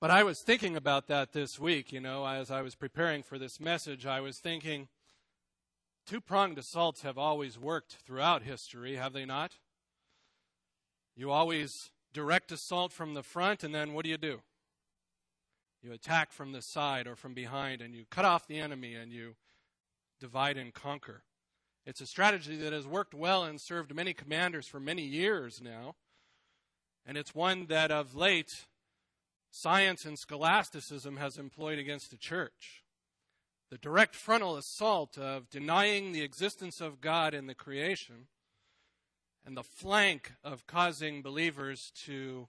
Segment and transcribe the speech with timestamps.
[0.00, 3.38] But I was thinking about that this week, you know, as I was preparing for
[3.38, 4.88] this message, I was thinking
[6.06, 9.58] two pronged assaults have always worked throughout history, have they not?
[11.14, 14.40] You always direct assault from the front, and then what do you do?
[15.82, 19.12] You attack from the side or from behind, and you cut off the enemy and
[19.12, 19.34] you
[20.18, 21.24] divide and conquer.
[21.84, 25.96] It's a strategy that has worked well and served many commanders for many years now.
[27.04, 28.66] And it's one that of late
[29.50, 32.84] science and scholasticism has employed against the church.
[33.70, 38.26] The direct frontal assault of denying the existence of God in the creation,
[39.44, 42.48] and the flank of causing believers to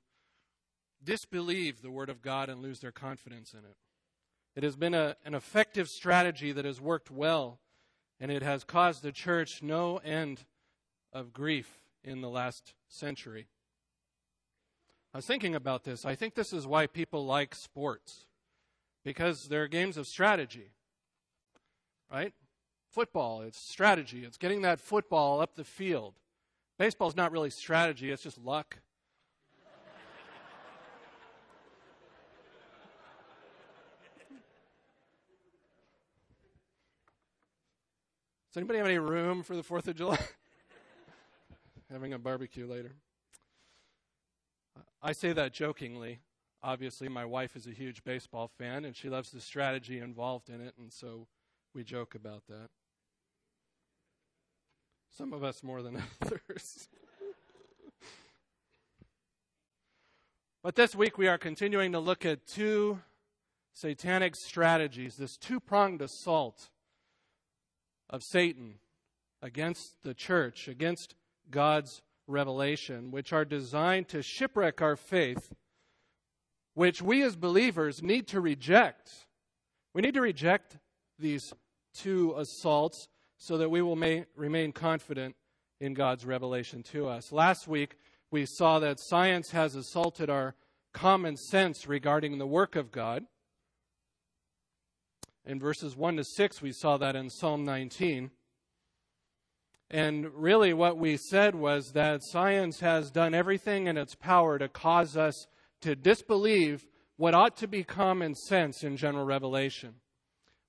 [1.04, 3.78] disbelieve the Word of God and lose their confidence in it.
[4.56, 7.60] It has been a, an effective strategy that has worked well,
[8.20, 10.46] and it has caused the church no end
[11.14, 13.48] of grief in the last century.
[15.14, 16.06] I was thinking about this.
[16.06, 18.26] I think this is why people like sports,
[19.04, 20.72] because they're games of strategy,
[22.12, 22.34] right?
[22.90, 24.24] Football, it's strategy.
[24.24, 26.16] It's getting that football up the field.
[26.78, 28.78] Baseball's not really strategy, it's just luck.
[38.50, 40.20] Does anybody have any room for the 4th of July?
[41.90, 42.92] Having a barbecue later.
[45.04, 46.20] I say that jokingly.
[46.62, 50.62] Obviously, my wife is a huge baseball fan and she loves the strategy involved in
[50.62, 51.28] it, and so
[51.74, 52.70] we joke about that.
[55.10, 56.88] Some of us more than others.
[60.62, 63.00] but this week we are continuing to look at two
[63.74, 66.70] satanic strategies, this two pronged assault
[68.08, 68.76] of Satan
[69.42, 71.16] against the church, against
[71.50, 75.54] God's revelation, which are designed to shipwreck our faith,
[76.74, 79.12] which we as believers need to reject.
[79.94, 80.78] We need to reject
[81.20, 81.54] these
[81.94, 83.08] two assaults
[83.38, 85.36] so that we will may, remain confident
[85.80, 87.32] in God's revelation to us.
[87.32, 87.98] Last week,
[88.30, 90.56] we saw that science has assaulted our
[90.94, 93.26] common sense regarding the work of God.
[95.46, 98.32] In verses 1 to 6, we saw that in Psalm 19.
[99.94, 104.70] And really, what we said was that science has done everything in its power to
[104.70, 105.48] cause us
[105.82, 106.88] to disbelieve
[107.18, 109.96] what ought to be common sense in general revelation.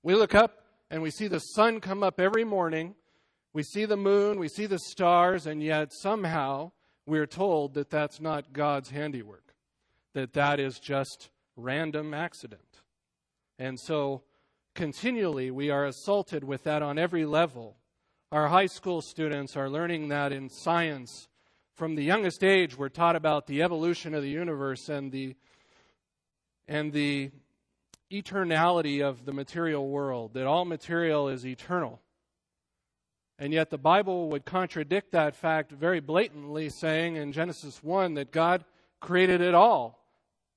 [0.03, 2.95] We look up and we see the sun come up every morning,
[3.53, 6.73] we see the moon, we see the stars, and yet somehow
[7.05, 9.55] we're told that that's not God's handiwork,
[10.13, 12.81] that that is just random accident.
[13.57, 14.23] And so
[14.75, 17.77] continually we are assaulted with that on every level
[18.33, 21.27] our high school students are learning that in science.
[21.75, 25.35] From the youngest age, we're taught about the evolution of the universe and the,
[26.67, 27.29] and the
[28.11, 32.01] eternality of the material world, that all material is eternal.
[33.37, 38.31] And yet the Bible would contradict that fact very blatantly, saying in Genesis 1 that
[38.31, 38.65] God
[38.99, 40.03] created it all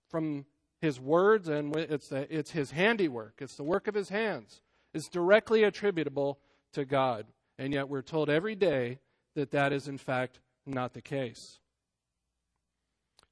[0.08, 0.46] from
[0.80, 4.62] his words and it's, the, it's his handiwork, it's the work of his hands.
[4.94, 6.38] It's directly attributable
[6.72, 7.26] to God.
[7.58, 8.98] And yet we're told every day
[9.34, 11.58] that that is, in fact, not the case.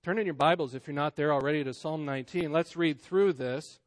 [0.03, 2.53] Turn in your Bibles, if you're not there already, to Psalm 19.
[2.53, 3.81] Let's read through this.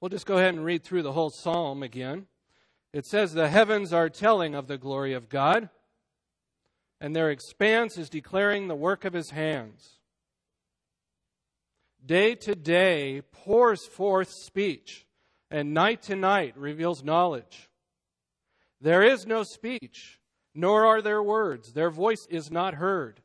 [0.00, 2.26] We'll just go ahead and read through the whole psalm again.
[2.92, 5.70] It says, The heavens are telling of the glory of God,
[7.00, 9.97] and their expanse is declaring the work of his hands
[12.04, 15.06] day to day pours forth speech,
[15.50, 17.68] and night to night reveals knowledge.
[18.80, 20.20] There is no speech,
[20.54, 21.72] nor are there words.
[21.72, 23.20] Their voice is not heard.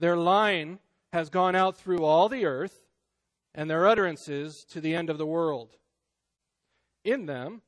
[0.00, 0.78] Their line
[1.12, 2.80] has gone out through all the earth,
[3.54, 5.76] and their utterances to the end of the world.
[7.04, 7.62] In them,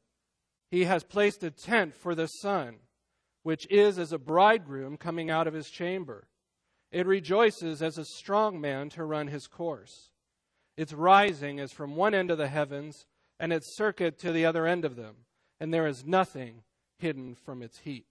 [0.71, 2.77] he has placed a tent for the sun,
[3.43, 6.27] which is as a bridegroom coming out of his chamber.
[6.93, 10.11] It rejoices as a strong man to run his course.
[10.77, 13.07] Its rising is from one end of the heavens,
[13.39, 15.17] and its circuit to the other end of them,
[15.59, 16.63] and there is nothing
[16.99, 18.07] hidden from its heat.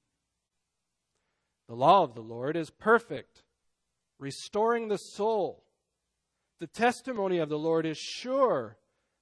[1.67, 3.43] The law of the Lord is perfect,
[4.19, 5.63] restoring the soul.
[6.59, 8.77] The testimony of the Lord is sure,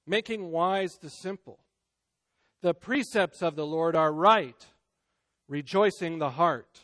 [0.06, 1.60] making wise the simple.
[2.62, 4.66] The precepts of the Lord are right,
[5.48, 6.83] rejoicing the heart.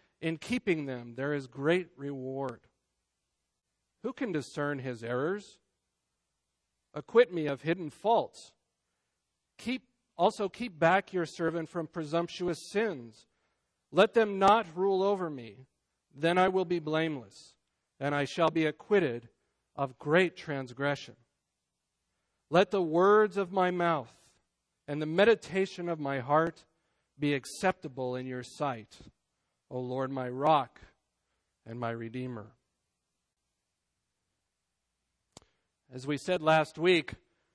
[0.21, 2.59] In keeping them, there is great reward.
[4.03, 5.57] Who can discern his errors?
[6.93, 8.51] Acquit me of hidden faults.
[9.57, 9.83] Keep,
[10.17, 13.25] also keep back your servant from presumptuous sins.
[13.91, 15.65] Let them not rule over me.
[16.13, 17.55] Then I will be blameless,
[17.99, 19.29] and I shall be acquitted
[19.75, 21.15] of great transgression.
[22.49, 24.13] Let the words of my mouth
[24.87, 26.65] and the meditation of my heart
[27.17, 28.97] be acceptable in your sight,
[29.71, 30.81] O Lord, my rock
[31.65, 32.47] and my redeemer.
[35.93, 37.13] As we said last week,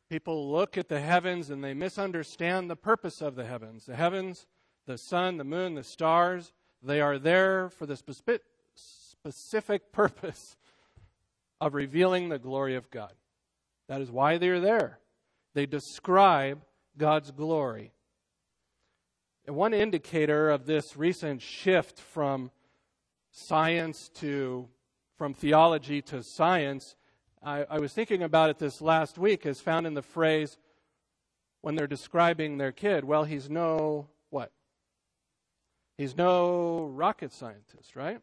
[0.09, 3.85] people look at the heavens and they misunderstand the purpose of the heavens.
[3.85, 4.47] The heavens,
[4.87, 6.53] the sun, the moon, the stars,
[6.83, 10.57] they are there for the specific purpose
[11.61, 13.13] of revealing the glory of God.
[13.89, 15.01] That is why they're there.
[15.55, 16.63] They describe
[16.97, 17.93] God's glory.
[19.47, 22.51] One indicator of this recent shift from
[23.31, 24.69] science to,
[25.17, 26.97] from theology to science,
[27.45, 30.59] I, I was thinking about it this last week, is found in the phrase
[31.61, 34.51] when they're describing their kid, well, he's no, what?
[35.97, 38.21] He's no rocket scientist, right?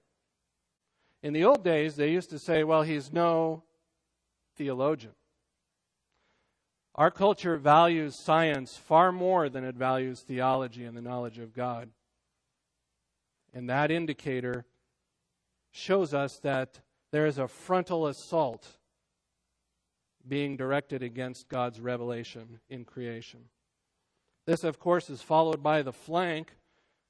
[1.22, 3.64] In the old days, they used to say, well, he's no
[4.58, 5.14] theologian.
[6.96, 11.90] Our culture values science far more than it values theology and the knowledge of God.
[13.54, 14.66] And that indicator
[15.72, 16.82] shows us that
[17.12, 18.68] there is a frontal assault
[20.28, 23.42] being directed against God's revelation in creation.
[24.46, 26.56] This, of course, is followed by the flank.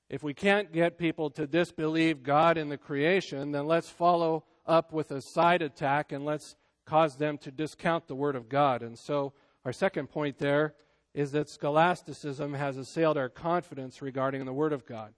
[0.10, 4.94] If we can't get people to disbelieve God in the creation, then let's follow up
[4.94, 8.82] with a side attack and let's cause them to discount the Word of God.
[8.82, 9.34] And so
[9.66, 10.74] our second point there
[11.14, 15.14] is that scholasticism has assailed our confidence regarding the Word of God.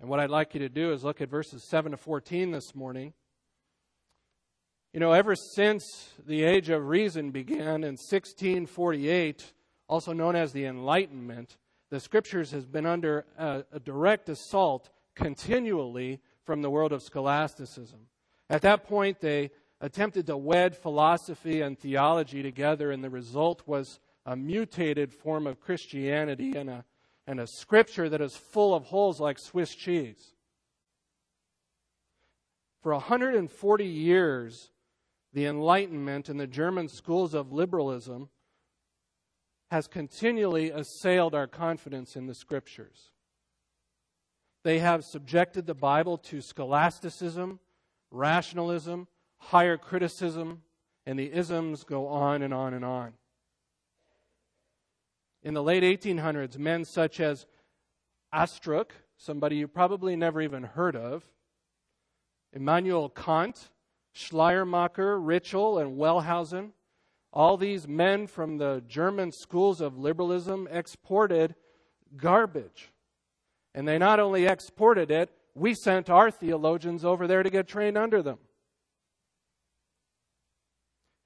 [0.00, 2.74] And what I'd like you to do is look at verses 7 to 14 this
[2.74, 3.12] morning.
[4.92, 9.52] You know, ever since the age of reason began in 1648,
[9.88, 11.56] also known as the Enlightenment,
[11.90, 18.00] the Scriptures has been under a, a direct assault continually from the world of scholasticism.
[18.48, 19.50] At that point, they
[19.80, 25.60] attempted to wed philosophy and theology together, and the result was a mutated form of
[25.60, 26.84] Christianity and a,
[27.26, 30.34] and a scripture that is full of holes like Swiss cheese.
[32.82, 34.70] For 140 years,
[35.32, 38.30] the Enlightenment and the German schools of liberalism
[39.70, 43.10] has continually assailed our confidence in the scriptures.
[44.62, 47.60] They have subjected the Bible to scholasticism,
[48.10, 50.62] rationalism, higher criticism,
[51.04, 53.12] and the isms go on and on and on.
[55.42, 57.46] In the late 1800s, men such as
[58.34, 61.24] Astruc, somebody you probably never even heard of,
[62.52, 63.70] Immanuel Kant,
[64.12, 66.70] Schleiermacher, Ritschl, and Wellhausen,
[67.32, 71.54] all these men from the German schools of liberalism exported
[72.16, 72.90] garbage.
[73.74, 77.98] And they not only exported it, we sent our theologians over there to get trained
[77.98, 78.38] under them.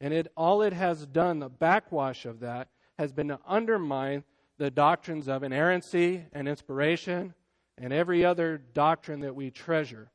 [0.01, 4.25] And it, all it has done, the backwash of that, has been to undermine
[4.59, 7.35] the doctrines of inerrancy and inspiration
[7.79, 10.11] and every other doctrine that we treasure.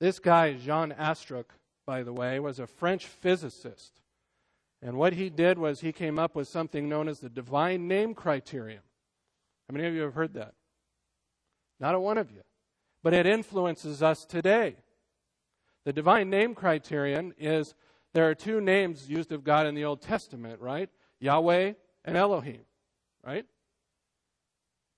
[0.00, 1.44] This guy, Jean Astruc,
[1.86, 4.00] by the way, was a French physicist.
[4.82, 8.14] And what he did was he came up with something known as the divine name
[8.14, 8.80] criterion.
[9.68, 10.54] How many of you have heard that?
[11.80, 12.42] Not a one of you.
[13.02, 14.76] But it influences us today.
[15.84, 17.74] The divine name criterion is
[18.16, 20.88] there are two names used of God in the Old Testament, right?
[21.20, 22.62] Yahweh and Elohim,
[23.22, 23.44] right?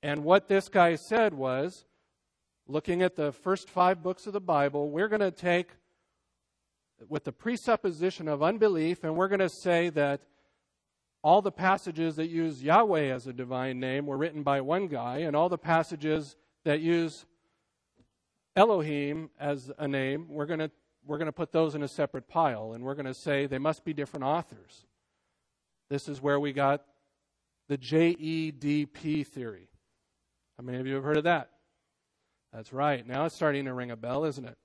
[0.04, 1.84] And what this guy said was
[2.68, 5.70] looking at the first five books of the Bible, we're going to take
[7.08, 10.20] with the presupposition of unbelief, and we're going to say that
[11.20, 15.18] all the passages that use Yahweh as a divine name were written by one guy,
[15.18, 17.26] and all the passages that use
[18.54, 20.70] Elohim as a name, we're going to
[21.04, 23.58] we're going to put those in a separate pile and we're going to say they
[23.58, 24.86] must be different authors.
[25.88, 26.84] This is where we got
[27.68, 29.68] the JEDP theory.
[30.58, 31.50] How many of you have heard of that?
[32.52, 33.06] That's right.
[33.06, 34.56] Now it's starting to ring a bell, isn't it?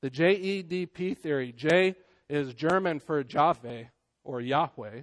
[0.00, 1.52] The JEDP theory.
[1.52, 1.94] J
[2.28, 3.88] is German for Jahwe
[4.22, 5.02] or Yahweh.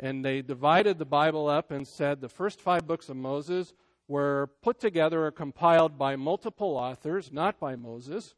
[0.00, 3.72] And they divided the Bible up and said the first five books of Moses
[4.08, 8.34] were put together or compiled by multiple authors, not by Moses.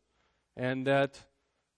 [0.57, 1.21] And that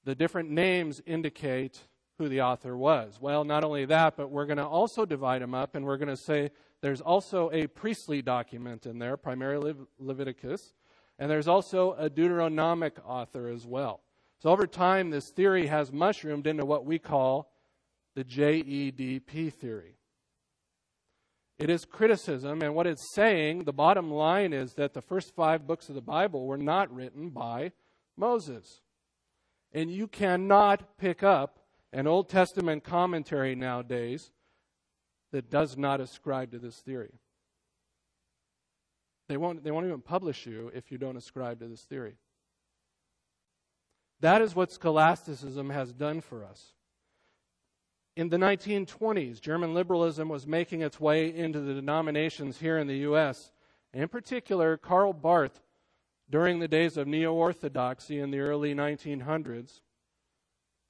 [0.05, 1.81] the different names indicate
[2.19, 3.19] who the author was.
[3.21, 6.09] Well, not only that, but we're going to also divide them up, and we're going
[6.09, 10.73] to say there's also a priestly document in there, primarily Leviticus,
[11.19, 14.01] and there's also a Deuteronomic author as well.
[14.41, 17.51] So over time, this theory has mushroomed into what we call
[18.15, 19.95] the JEDP theory.
[21.59, 25.67] It is criticism, and what it's saying, the bottom line is that the first five
[25.67, 27.73] books of the Bible were not written by
[28.19, 28.81] Moses.
[29.73, 31.61] And you cannot pick up
[31.93, 34.31] an Old Testament commentary nowadays
[35.33, 37.15] that does not ascribe to this theory.
[39.29, 42.17] They won't, they won't even publish you if you don't ascribe to this theory.
[44.21, 46.73] That is what scholasticism has done for us.
[48.17, 52.97] In the 1920s, German liberalism was making its way into the denominations here in the
[52.99, 53.53] U.S.
[53.95, 55.61] In particular, Karl Barth,
[56.31, 59.81] during the days of neo orthodoxy in the early 1900s,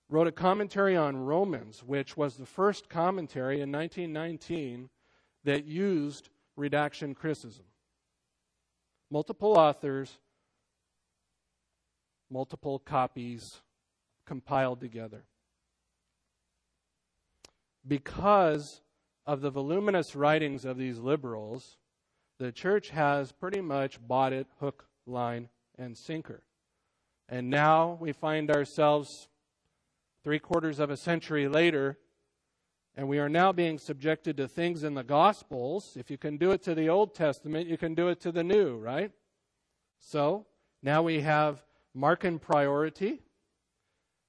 [0.09, 4.89] wrote a commentary on Romans, which was the first commentary in 1919
[5.45, 7.65] that used redaction criticism.
[9.11, 10.19] Multiple authors,
[12.31, 13.61] multiple copies
[14.27, 15.25] compiled together
[17.89, 18.83] because
[19.27, 21.79] of the voluminous writings of these liberals,
[22.39, 26.43] the church has pretty much bought it hook, line, and sinker.
[27.29, 29.29] And now we find ourselves
[30.25, 31.99] three quarters of a century later,
[32.97, 35.97] and we are now being subjected to things in the Gospels.
[35.97, 38.43] If you can do it to the Old Testament, you can do it to the
[38.43, 39.13] New, right?
[40.01, 40.47] So
[40.83, 41.65] now we have
[41.97, 43.21] Markan priority,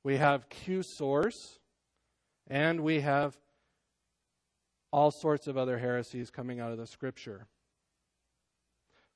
[0.03, 1.59] we have Q source,
[2.47, 3.37] and we have
[4.91, 7.47] all sorts of other heresies coming out of the scripture.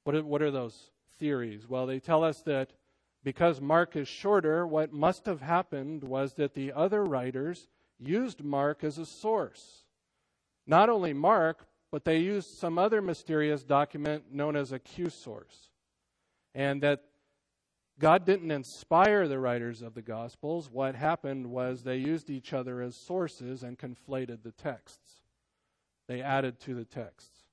[0.04, 0.92] What are, what are those
[1.24, 1.70] theories?
[1.70, 2.74] Well, they tell us that
[3.24, 8.84] because Mark is shorter, what must have happened was that the other writers used Mark
[8.84, 9.86] as a source.
[10.68, 15.70] Not only Mark, but they used some other mysterious document known as a Q source.
[16.54, 17.04] And that
[17.98, 20.70] God didn't inspire the writers of the Gospels.
[20.70, 25.22] What happened was they used each other as sources and conflated the texts.
[26.10, 27.46] They added to the texts.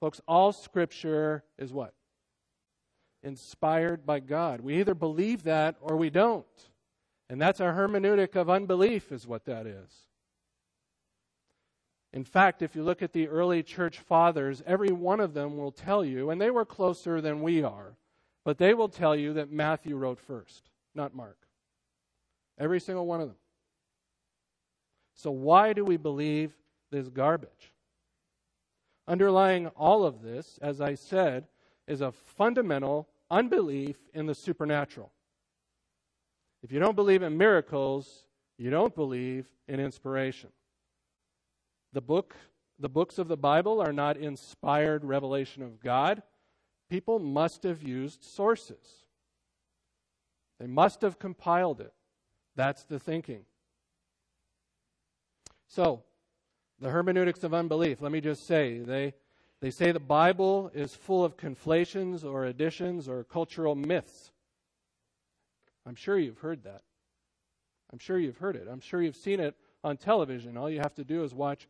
[0.00, 1.92] Folks, all Scripture is what?
[3.22, 4.60] Inspired by God.
[4.60, 6.46] We either believe that or we don't.
[7.28, 10.08] And that's a hermeneutic of unbelief, is what that is.
[12.12, 15.72] In fact, if you look at the early church fathers, every one of them will
[15.72, 17.96] tell you, and they were closer than we are,
[18.44, 21.36] but they will tell you that Matthew wrote first, not Mark.
[22.58, 23.36] Every single one of them.
[25.14, 26.54] So, why do we believe
[26.90, 27.72] this garbage?
[29.06, 31.46] Underlying all of this, as I said,
[31.88, 35.12] is a fundamental unbelief in the supernatural.
[36.62, 38.24] If you don't believe in miracles,
[38.56, 40.50] you don't believe in inspiration.
[41.92, 42.36] The book
[42.80, 46.22] the books of the Bible are not inspired revelation of God
[46.88, 49.04] people must have used sources.
[50.58, 51.92] They must have compiled it.
[52.56, 53.44] That's the thinking.
[55.68, 56.02] So,
[56.80, 59.14] the hermeneutics of unbelief, let me just say, they,
[59.60, 64.30] they say the Bible is full of conflations or additions or cultural myths.
[65.84, 66.82] I'm sure you've heard that.
[67.92, 68.68] I'm sure you've heard it.
[68.70, 70.56] I'm sure you've seen it on television.
[70.56, 71.66] All you have to do is watch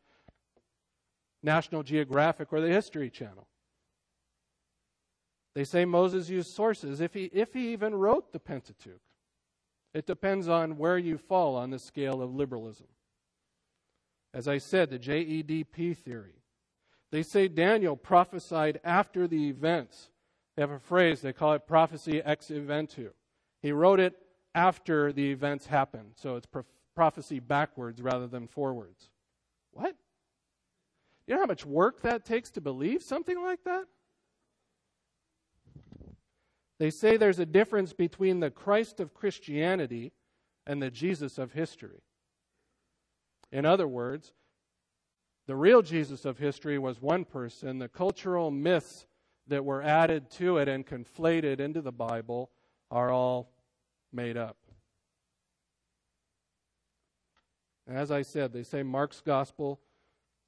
[1.43, 3.47] National Geographic or the History Channel.
[5.55, 9.01] They say Moses used sources if he, if he even wrote the Pentateuch.
[9.95, 12.89] It depends on where you fall on the scale of liberalism.
[14.35, 16.43] As I said, the JEDP theory.
[17.11, 20.11] They say Daniel prophesied after the events.
[20.57, 23.11] They have a phrase, they call it prophecy ex eventu.
[23.63, 24.15] He wrote it
[24.55, 29.09] after the events happened, so it's pro- prophecy backwards rather than forwards.
[29.73, 29.95] What?
[31.27, 33.85] You know how much work that takes to believe something like that?
[36.79, 40.13] They say there's a difference between the Christ of Christianity
[40.67, 42.03] and the Jesus of history.
[43.51, 44.33] In other words,
[45.49, 47.79] the real Jesus of history was one person.
[47.79, 49.07] The cultural myths
[49.47, 52.51] that were added to it and conflated into the Bible
[52.91, 53.51] are all
[54.13, 54.59] made up.
[57.89, 59.81] As I said, they say Mark's gospel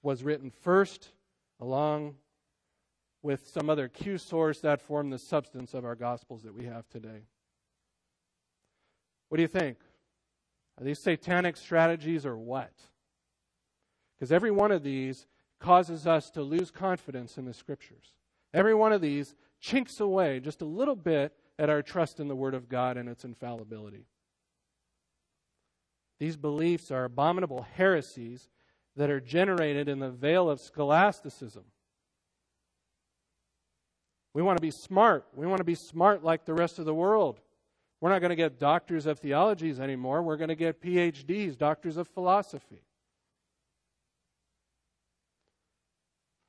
[0.02, 1.08] was written first
[1.60, 2.16] along
[3.22, 6.86] with some other Q source that formed the substance of our gospels that we have
[6.90, 7.22] today.
[9.30, 9.78] What do you think?
[10.78, 12.72] Are these satanic strategies or what?
[14.20, 15.26] Because every one of these
[15.58, 18.12] causes us to lose confidence in the scriptures.
[18.52, 22.36] Every one of these chinks away just a little bit at our trust in the
[22.36, 24.04] Word of God and its infallibility.
[26.18, 28.50] These beliefs are abominable heresies
[28.96, 31.64] that are generated in the veil of scholasticism.
[34.34, 35.26] We want to be smart.
[35.34, 37.40] We want to be smart like the rest of the world.
[38.02, 40.22] We're not going to get doctors of theologies anymore.
[40.22, 42.82] We're going to get PhDs, doctors of philosophy.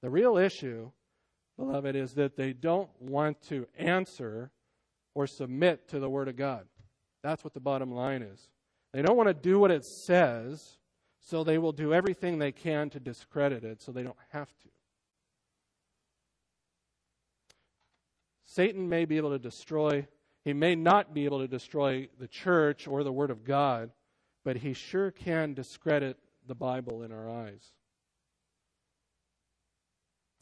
[0.02, 0.92] The real issue,
[1.58, 4.52] beloved, is that they don't want to answer
[5.14, 6.66] or submit to the Word of God.
[7.24, 8.50] That's what the bottom line is.
[8.94, 10.78] They don't want to do what it says,
[11.20, 14.70] so they will do everything they can to discredit it so they don't have to.
[18.44, 20.08] Satan may be able to destroy,
[20.44, 23.92] he may not be able to destroy the church or the Word of God,
[24.44, 26.18] but he sure can discredit
[26.48, 27.72] the Bible in our eyes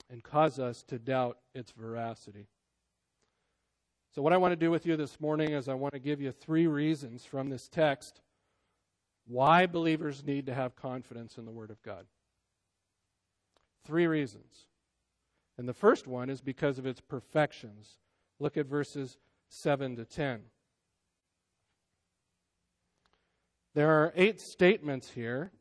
[0.09, 2.47] and cause us to doubt its veracity.
[4.15, 6.19] So, what I want to do with you this morning is I want to give
[6.19, 8.21] you three reasons from this text
[9.27, 12.05] why believers need to have confidence in the Word of God.
[13.85, 14.65] Three reasons.
[15.57, 17.97] And the first one is because of its perfections.
[18.39, 19.17] Look at verses
[19.49, 20.41] 7 to 10.
[23.75, 25.51] There are eight statements here.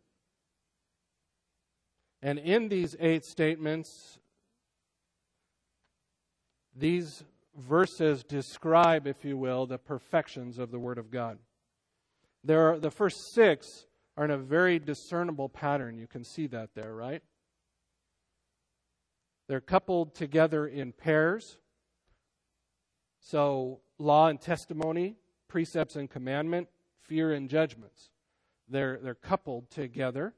[2.23, 4.19] And in these eight statements,
[6.79, 7.25] these
[7.57, 11.39] verses describe, if you will, the perfections of the Word of God.
[12.45, 15.99] There are, the first six are in a very discernible pattern.
[15.99, 17.23] You can see that there, right?
[19.49, 21.59] They're coupled together in pairs.
[23.21, 25.17] So, law and testimony,
[25.49, 26.69] precepts and commandment,
[27.03, 28.11] fear and judgments.
[28.69, 30.35] They're, they're coupled together.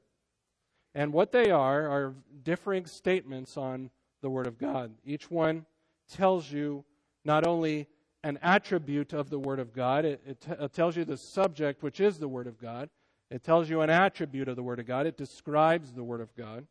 [0.95, 4.93] And what they are are differing statements on the Word of God.
[5.05, 5.65] Each one
[6.11, 6.85] tells you
[7.25, 7.87] not only
[8.23, 11.81] an attribute of the Word of God, it, it, t- it tells you the subject,
[11.81, 12.89] which is the Word of God.
[13.31, 15.07] It tells you an attribute of the Word of God.
[15.07, 16.67] It describes the Word of God.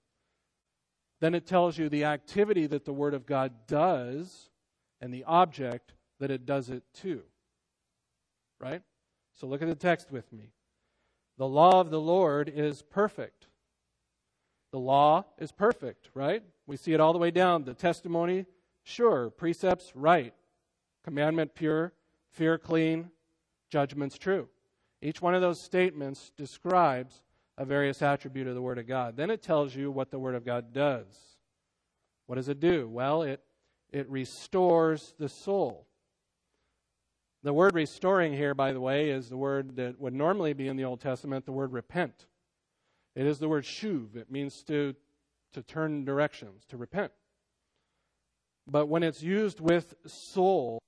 [1.21, 4.51] Then it tells you the activity that the Word of God does
[5.01, 7.23] and the object that it does it to.
[8.61, 8.83] Right?
[9.33, 10.53] So look at the text with me.
[11.39, 13.47] The law of the Lord is perfect.
[14.73, 16.43] The law is perfect, right?
[16.67, 17.65] We see it all the way down.
[17.65, 18.47] The testimony,
[18.83, 20.35] Sure, precepts right,
[21.05, 21.93] commandment pure,
[22.31, 23.11] fear clean,
[23.71, 24.49] judgments true.
[25.03, 27.23] Each one of those statements describes
[27.57, 29.17] a various attribute of the Word of God.
[29.17, 31.07] Then it tells you what the Word of God does.
[32.27, 32.89] What does it do?
[32.89, 33.43] Well, it,
[33.91, 35.87] it restores the soul.
[37.43, 40.77] The word restoring here, by the way, is the word that would normally be in
[40.77, 42.27] the Old Testament, the word repent.
[43.17, 44.15] It is the word shuv.
[44.15, 44.95] It means to,
[45.55, 47.13] to turn directions, to repent.
[48.71, 50.81] But when it's used with soul,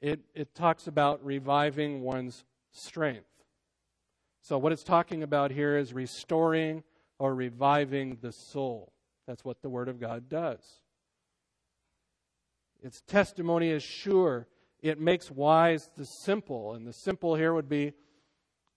[0.00, 3.26] it, it talks about reviving one's strength.
[4.40, 6.84] So, what it's talking about here is restoring
[7.18, 8.92] or reviving the soul.
[9.26, 10.60] That's what the Word of God does.
[12.80, 14.46] Its testimony is sure.
[14.82, 16.74] It makes wise the simple.
[16.74, 17.94] And the simple here would be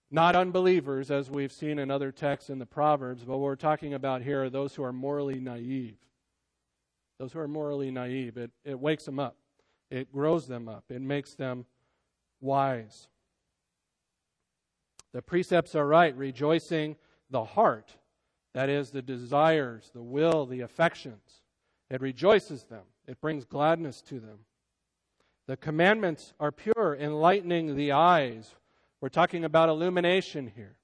[0.10, 3.93] not unbelievers, as we've seen in other texts in the Proverbs, but what we're talking
[3.93, 5.97] about here are those who are morally naive
[7.19, 8.38] those who are morally naive.
[8.38, 9.36] It, it wakes them up,
[9.89, 11.65] it grows them up, it makes them
[12.39, 13.08] wise.
[15.13, 16.95] The precepts are right, rejoicing
[17.30, 17.95] the heart,
[18.53, 21.41] that is, the desires, the will, the affections.
[21.89, 24.39] It rejoices them, it brings gladness to them.
[25.47, 28.53] The commandments are pure, enlightening the eyes.
[28.99, 30.75] We're talking about illumination here.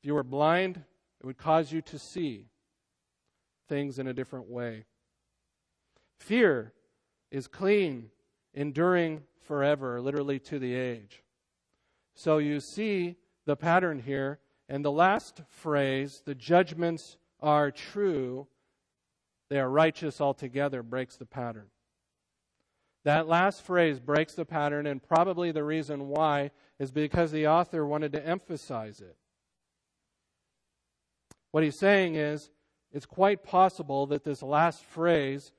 [0.00, 0.82] If you were blind,
[1.20, 2.46] it would cause you to see
[3.68, 4.84] things in a different way.
[6.18, 6.72] Fear
[7.30, 8.10] is clean,
[8.52, 11.22] enduring forever, literally to the age.
[12.14, 14.38] So you see the pattern here.
[14.68, 18.46] And the last phrase, the judgments are true,
[19.50, 21.66] they are righteous altogether, breaks the pattern.
[23.04, 27.84] That last phrase breaks the pattern, and probably the reason why is because the author
[27.84, 29.16] wanted to emphasize it.
[31.50, 32.50] What he's saying is
[32.94, 35.52] it's quite possible that this last phrase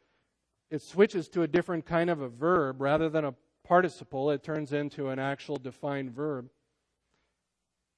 [0.72, 4.32] it switches to a different kind of a verb rather than a participle.
[4.32, 6.50] It turns into an actual defined verb.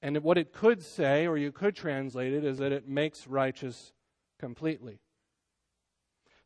[0.02, 3.92] And what it could say or you could translate it is that it makes righteous
[4.38, 4.98] completely.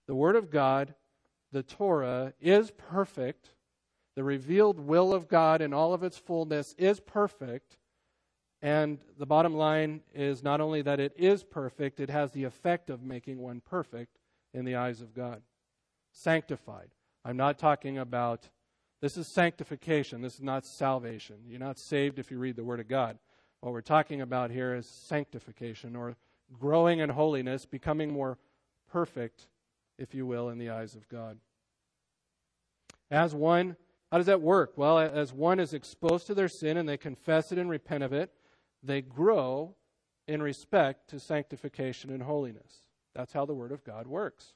[0.07, 0.95] The word of god
[1.51, 3.51] the torah is perfect.
[4.17, 7.77] The revealed will of god in all of its fullness is perfect
[8.63, 12.91] and the bottom line is not only that it is perfect, it has the effect
[12.91, 14.19] of making one perfect
[14.55, 15.43] in the eyes of God.
[16.13, 16.91] Sanctified,
[17.25, 18.49] I'm not talking about,
[19.01, 20.23] this is sanctification.
[20.23, 21.37] This is not salvation.
[21.49, 23.19] You're not saved if you read the Word of God.
[23.61, 26.17] What we're talking about here is sanctification or
[26.53, 28.39] growing in holiness, becoming more
[28.91, 29.49] perfect,
[29.99, 31.39] if you will, in the eyes of God.
[33.11, 33.77] As one,
[34.13, 34.75] how does that work?
[34.77, 38.13] Well, as one is exposed to their sin and they confess it and repent of
[38.13, 38.31] it,
[38.83, 39.75] they grow
[40.27, 42.83] in respect to sanctification and holiness.
[43.15, 44.55] That's how the Word of God works.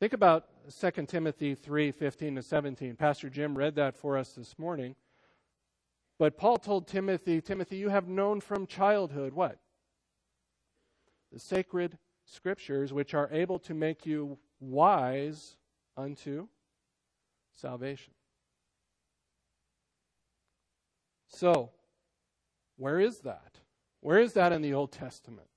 [0.00, 0.46] Think about
[0.80, 2.96] 2 Timothy 3 15 to 17.
[2.96, 4.94] Pastor Jim read that for us this morning.
[6.18, 9.58] But Paul told Timothy, Timothy, you have known from childhood what?
[11.32, 15.56] The sacred scriptures, which are able to make you wise
[15.96, 16.48] unto
[17.52, 18.12] salvation.
[21.28, 21.70] So,
[22.80, 23.58] where is that?
[24.00, 25.48] Where is that in the Old Testament?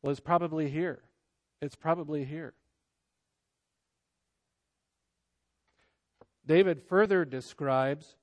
[0.00, 1.02] Well, it's probably here.
[1.60, 2.54] It's probably here.
[6.46, 8.16] David further describes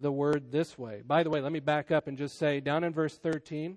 [0.00, 1.02] the word this way.
[1.06, 3.76] By the way, let me back up and just say down in verse 13,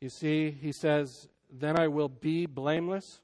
[0.00, 3.20] you see, he says, Then I will be blameless.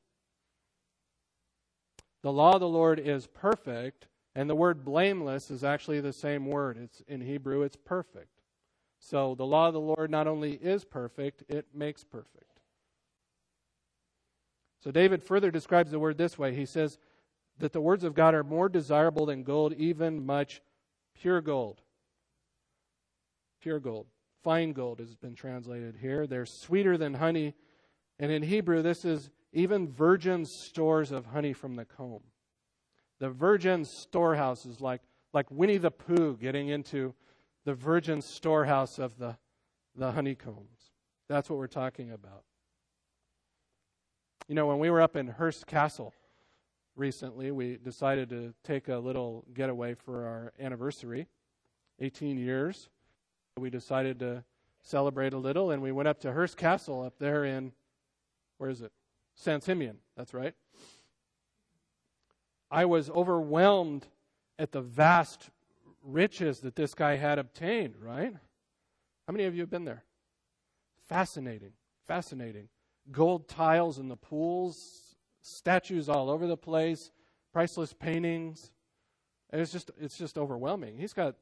[2.23, 6.45] The law of the Lord is perfect, and the word blameless is actually the same
[6.45, 6.77] word.
[6.77, 8.39] It's in Hebrew, it's perfect.
[9.00, 12.60] So the law of the Lord not only is perfect, it makes perfect.
[14.84, 16.54] So David further describes the word this way.
[16.54, 16.98] He says
[17.58, 20.60] that the words of God are more desirable than gold, even much
[21.14, 21.80] pure gold.
[23.60, 24.06] Pure gold.
[24.42, 26.26] Fine gold has been translated here.
[26.26, 27.54] They're sweeter than honey.
[28.18, 32.22] And in Hebrew, this is even virgin stores of honey from the comb.
[33.18, 35.02] The virgin storehouses, like,
[35.34, 37.14] like Winnie the Pooh getting into
[37.70, 39.37] the virgin storehouse of the,
[39.94, 40.90] the honeycombs.
[41.28, 42.42] That's what we're talking about.
[44.48, 46.12] You know, when we were up in Hearst Castle
[46.96, 51.28] recently, we decided to take a little getaway for our anniversary
[52.00, 52.88] 18 years.
[53.56, 54.42] We decided to
[54.83, 57.70] celebrate a little, and we went up to Hearst Castle up there in,
[58.59, 58.90] where is it?
[59.37, 60.54] San Simeon, that's right.
[62.68, 64.09] I was overwhelmed
[64.59, 65.50] at the vast
[66.02, 68.32] riches that this guy had obtained, right?
[69.26, 70.04] How many of you have been there?
[71.08, 71.72] Fascinating,
[72.06, 72.68] fascinating.
[73.10, 77.10] Gold tiles in the pools, statues all over the place,
[77.52, 78.70] priceless paintings.
[79.52, 80.96] It's just it's just overwhelming.
[80.98, 81.36] He's got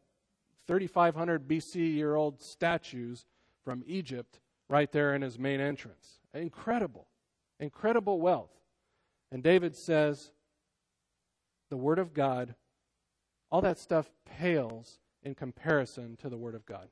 [0.66, 3.26] 3500 BC year old statues
[3.64, 6.20] from Egypt right there in his main entrance.
[6.34, 7.06] Incredible.
[7.60, 8.52] Incredible wealth.
[9.30, 10.30] And David says
[11.70, 12.54] the word of God
[13.50, 16.88] all that stuff pales in comparison to the Word of God.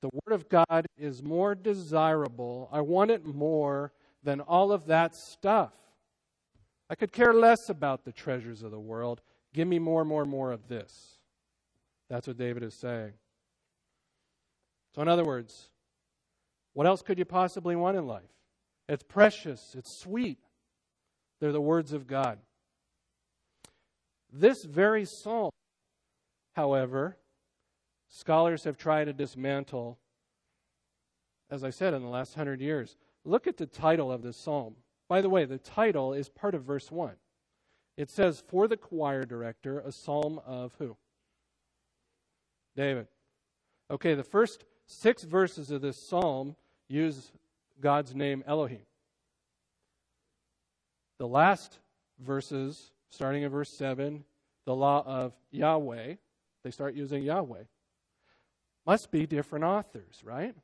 [0.00, 2.68] The Word of God is more desirable.
[2.72, 5.72] I want it more than all of that stuff.
[6.90, 9.20] I could care less about the treasures of the world.
[9.52, 11.18] Give me more, more, more of this.
[12.10, 13.12] That's what David is saying.
[14.94, 15.70] So, in other words,
[16.74, 18.22] what else could you possibly want in life?
[18.88, 20.38] It's precious, it's sweet.
[21.40, 22.38] They're the words of God.
[24.36, 25.50] This very psalm,
[26.56, 27.16] however,
[28.08, 29.96] scholars have tried to dismantle,
[31.50, 32.96] as I said, in the last hundred years.
[33.24, 34.74] Look at the title of this psalm.
[35.08, 37.12] By the way, the title is part of verse 1.
[37.96, 40.96] It says, For the choir director, a psalm of who?
[42.74, 43.06] David.
[43.88, 46.56] Okay, the first six verses of this psalm
[46.88, 47.30] use
[47.80, 48.82] God's name Elohim.
[51.20, 51.78] The last
[52.18, 54.24] verses starting in verse 7,
[54.64, 56.14] the law of Yahweh,
[56.62, 57.64] they start using Yahweh.
[58.86, 60.54] Must be different authors, right?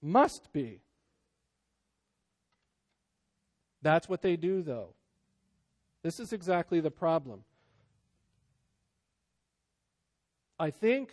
[0.00, 0.80] Must be.
[3.82, 4.94] That's what they do, though.
[6.02, 7.44] This is exactly the problem.
[10.58, 11.12] I think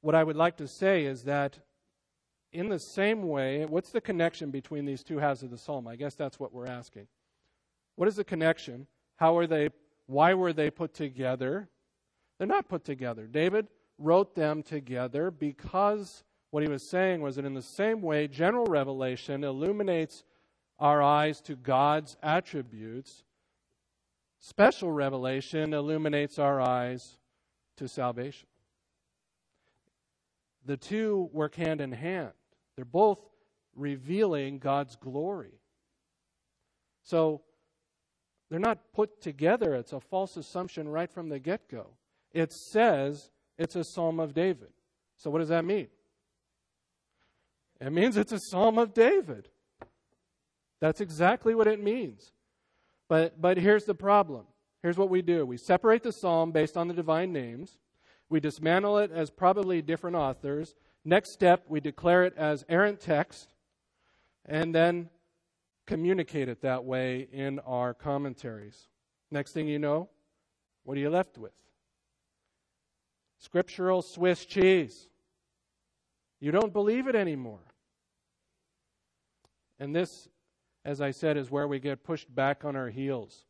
[0.00, 1.58] what I would like to say is that
[2.52, 5.86] in the same way, what's the connection between these two halves of the psalm?
[5.86, 7.06] I guess that's what we're asking.
[7.96, 8.86] What is the connection?
[9.16, 9.70] How are they
[10.06, 11.68] why were they put together?
[12.38, 13.26] They're not put together.
[13.26, 18.28] David wrote them together because what he was saying was that in the same way,
[18.28, 20.24] general revelation illuminates
[20.78, 23.24] our eyes to God's attributes,
[24.40, 27.18] special revelation illuminates our eyes
[27.76, 28.48] to salvation.
[30.66, 32.32] The two work hand in hand,
[32.76, 33.20] they're both
[33.74, 35.60] revealing God's glory.
[37.04, 37.42] So,
[38.52, 39.74] they're not put together.
[39.74, 41.86] It's a false assumption right from the get go.
[42.32, 44.68] It says it's a psalm of David.
[45.16, 45.86] So, what does that mean?
[47.80, 49.48] It means it's a psalm of David.
[50.80, 52.32] That's exactly what it means.
[53.08, 54.44] But, but here's the problem.
[54.82, 57.78] Here's what we do we separate the psalm based on the divine names,
[58.28, 60.74] we dismantle it as probably different authors.
[61.06, 63.54] Next step, we declare it as errant text,
[64.44, 65.08] and then
[65.86, 68.88] communicate it that way in our commentaries.
[69.30, 70.08] Next thing you know,
[70.84, 71.54] what are you left with?
[73.38, 75.08] Scriptural Swiss cheese.
[76.40, 77.60] You don't believe it anymore.
[79.78, 80.28] And this,
[80.84, 83.46] as I said, is where we get pushed back on our heels.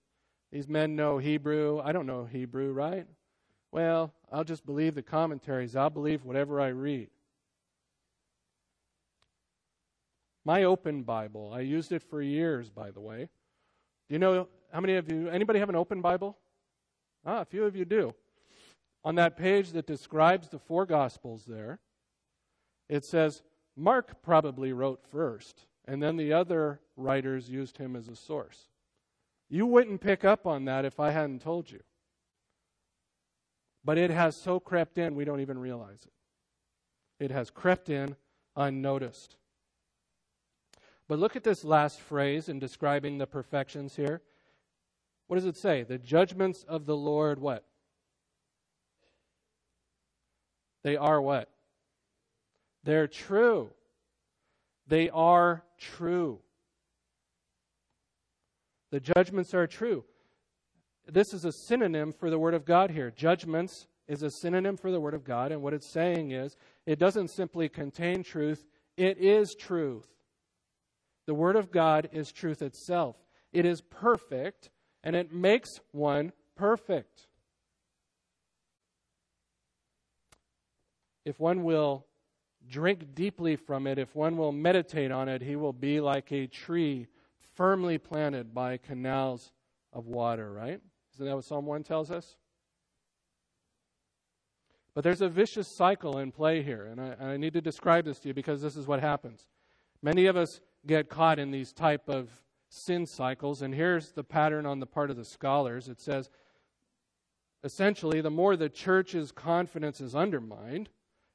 [0.50, 1.80] These men know Hebrew.
[1.82, 3.06] I don't know Hebrew, right?
[3.70, 5.76] Well, I'll just believe the commentaries.
[5.76, 7.08] I'll believe whatever I read.
[10.44, 13.28] My open Bible, I used it for years, by the way.
[14.08, 16.36] Do you know how many of you, anybody have an open Bible?
[17.24, 18.14] Ah, a few of you do.
[19.04, 21.78] On that page that describes the four Gospels there,
[22.88, 23.42] it says
[23.76, 28.68] Mark probably wrote first, and then the other writers used him as a source.
[29.48, 31.80] You wouldn't pick up on that if I hadn't told you.
[33.84, 37.24] But it has so crept in, we don't even realize it.
[37.24, 38.16] It has crept in
[38.56, 39.36] unnoticed.
[41.12, 44.22] But look at this last phrase in describing the perfections here.
[45.26, 45.82] What does it say?
[45.82, 47.66] The judgments of the Lord, what?
[50.82, 51.50] They are what?
[52.82, 53.72] They're true.
[54.86, 56.38] They are true.
[58.90, 60.04] The judgments are true.
[61.06, 63.10] This is a synonym for the Word of God here.
[63.10, 66.98] Judgments is a synonym for the Word of God, and what it's saying is it
[66.98, 68.64] doesn't simply contain truth,
[68.96, 70.08] it is truth.
[71.26, 73.16] The Word of God is truth itself.
[73.52, 74.70] It is perfect,
[75.04, 77.26] and it makes one perfect.
[81.24, 82.06] If one will
[82.68, 86.46] drink deeply from it, if one will meditate on it, he will be like a
[86.46, 87.06] tree
[87.54, 89.52] firmly planted by canals
[89.92, 90.80] of water, right?
[91.14, 92.36] Isn't that what Psalm 1 tells us?
[94.94, 98.18] But there's a vicious cycle in play here, and I, I, need to describe this
[98.20, 99.46] to you because this is what happens.
[100.02, 102.28] Many of us get caught in these type of
[102.68, 105.88] sin cycles, and here's the pattern on the part of the scholars.
[105.88, 106.30] It says,
[107.62, 110.88] essentially, the more the church's confidence is undermined,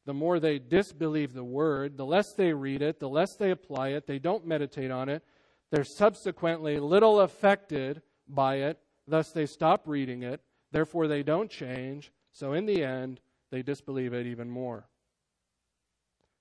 [0.06, 3.90] the more they disbelieve the word, the less they read it, the less they apply
[3.90, 5.24] it, they don't meditate on it,
[5.70, 12.12] they're subsequently little affected by it, thus they stop reading it, therefore they don't change,
[12.32, 13.20] so in the end,
[13.52, 14.88] they disbelieve it even more.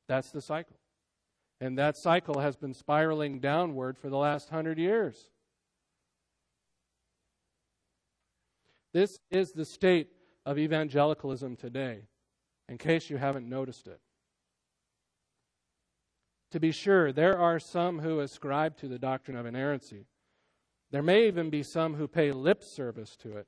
[0.09, 0.76] That's the cycle.
[1.61, 5.31] And that cycle has been spiraling downward for the last hundred years.
[8.93, 10.09] This is the state
[10.45, 12.01] of evangelicalism today,
[12.69, 14.01] in case you haven't noticed it.
[16.53, 20.07] To be sure, there are some who ascribe to the doctrine of inerrancy.
[20.91, 23.47] There may even be some who pay lip service to it.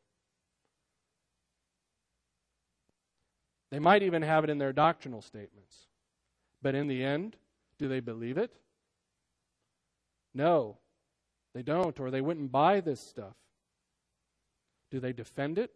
[3.71, 5.87] They might even have it in their doctrinal statements.
[6.61, 7.37] But in the end,
[7.79, 8.53] do they believe it?
[10.35, 10.79] No,
[11.55, 13.35] they don't, or they wouldn't buy this stuff.
[14.91, 15.73] Do they defend it?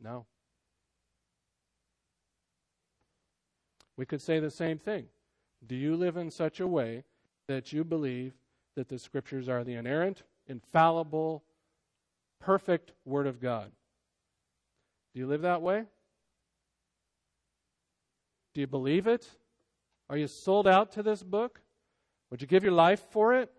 [0.00, 0.26] No.
[3.96, 5.06] We could say the same thing.
[5.66, 7.04] Do you live in such a way
[7.46, 8.34] that you believe
[8.74, 11.44] that the Scriptures are the inerrant, infallible,
[12.40, 13.70] perfect Word of God?
[15.14, 15.84] Do you live that way?
[18.54, 19.28] Do you believe it?
[20.12, 21.62] Are you sold out to this book?
[22.30, 23.50] Would you give your life for it?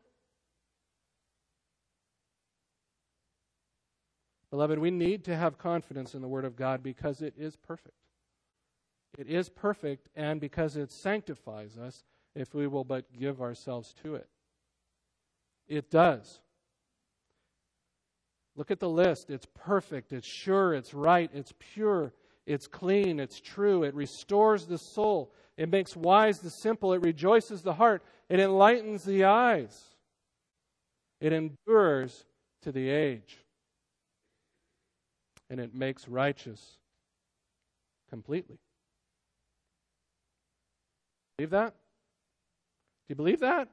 [4.51, 7.95] Beloved, we need to have confidence in the Word of God because it is perfect.
[9.17, 12.03] It is perfect, and because it sanctifies us
[12.35, 14.29] if we will but give ourselves to it.
[15.67, 16.39] It does.
[18.55, 19.31] Look at the list.
[19.31, 22.13] It's perfect, it's sure, it's right, it's pure,
[22.45, 27.61] it's clean, it's true, it restores the soul, it makes wise the simple, it rejoices
[27.61, 29.81] the heart, it enlightens the eyes,
[31.21, 32.25] it endures
[32.61, 33.37] to the age,
[35.49, 36.77] and it makes righteous
[38.09, 38.57] completely.
[41.37, 41.73] Believe that?
[41.73, 43.67] Do you believe that?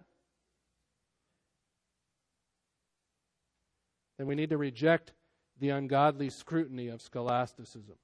[4.18, 5.12] Then we need to reject
[5.58, 7.96] the ungodly scrutiny of scholasticism.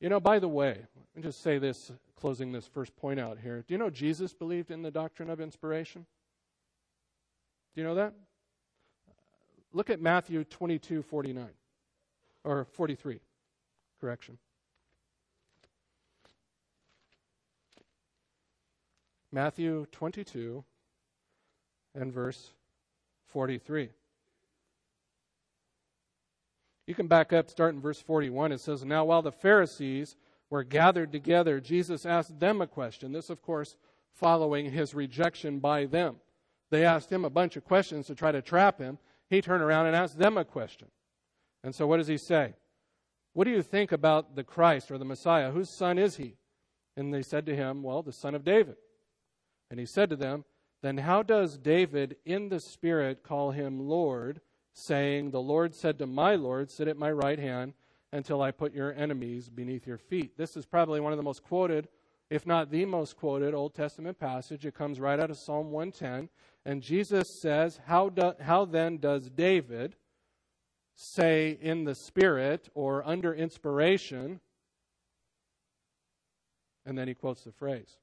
[0.00, 3.38] You know, by the way, let me just say this, closing this first point out
[3.42, 3.64] here.
[3.66, 6.06] Do you know Jesus believed in the doctrine of inspiration?
[7.74, 8.14] Do you know that?
[9.72, 11.48] Look at Matthew 22 49,
[12.44, 13.20] or 43,
[14.00, 14.38] correction.
[19.30, 20.64] Matthew 22
[21.94, 22.50] and verse
[23.26, 23.90] 43.
[26.88, 28.50] You can back up, start in verse 41.
[28.50, 30.16] It says, Now while the Pharisees
[30.48, 33.12] were gathered together, Jesus asked them a question.
[33.12, 33.76] This, of course,
[34.14, 36.16] following his rejection by them.
[36.70, 38.96] They asked him a bunch of questions to try to trap him.
[39.28, 40.88] He turned around and asked them a question.
[41.62, 42.54] And so, what does he say?
[43.34, 45.50] What do you think about the Christ or the Messiah?
[45.50, 46.36] Whose son is he?
[46.96, 48.76] And they said to him, Well, the son of David.
[49.70, 50.46] And he said to them,
[50.80, 54.40] Then how does David in the Spirit call him Lord?
[54.78, 57.74] Saying, The Lord said to my Lord, Sit at my right hand
[58.12, 60.36] until I put your enemies beneath your feet.
[60.36, 61.88] This is probably one of the most quoted,
[62.30, 64.64] if not the most quoted, Old Testament passage.
[64.64, 66.28] It comes right out of Psalm 110.
[66.64, 69.96] And Jesus says, How, do, how then does David
[70.94, 74.40] say in the Spirit or under inspiration?
[76.86, 77.98] And then he quotes the phrase.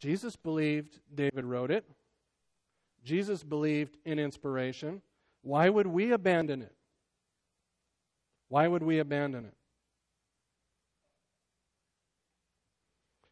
[0.00, 1.84] Jesus believed David wrote it.
[3.04, 5.02] Jesus believed in inspiration.
[5.42, 6.74] Why would we abandon it?
[8.48, 9.54] Why would we abandon it?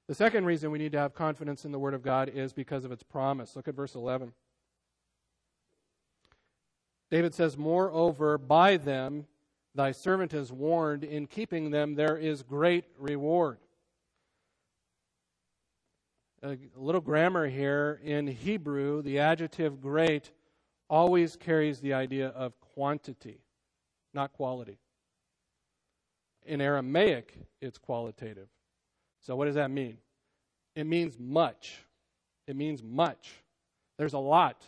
[0.07, 2.85] The second reason we need to have confidence in the Word of God is because
[2.85, 3.55] of its promise.
[3.57, 4.33] Look at verse 11.
[7.11, 9.27] David says, Moreover, by them
[9.75, 13.59] thy servant is warned, in keeping them there is great reward
[16.43, 18.01] a little grammar here.
[18.03, 20.31] In Hebrew, the adjective great
[20.89, 23.41] always carries the idea of quantity,
[24.15, 24.79] not quality.
[26.47, 28.49] In Aramaic, it's qualitative.
[29.21, 29.99] So, what does that mean?
[30.75, 31.85] It means much.
[32.47, 33.31] It means much.
[33.99, 34.65] There's a lot.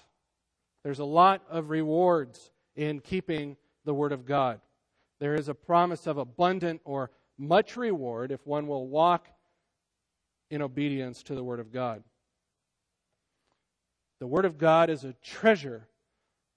[0.83, 4.61] There's a lot of rewards in keeping the Word of God.
[5.21, 9.29] There is a promise of abundant or much reward if one will walk
[10.51, 12.03] in obedience to the Word of God.
[14.19, 15.89] The Word of God is a treasure.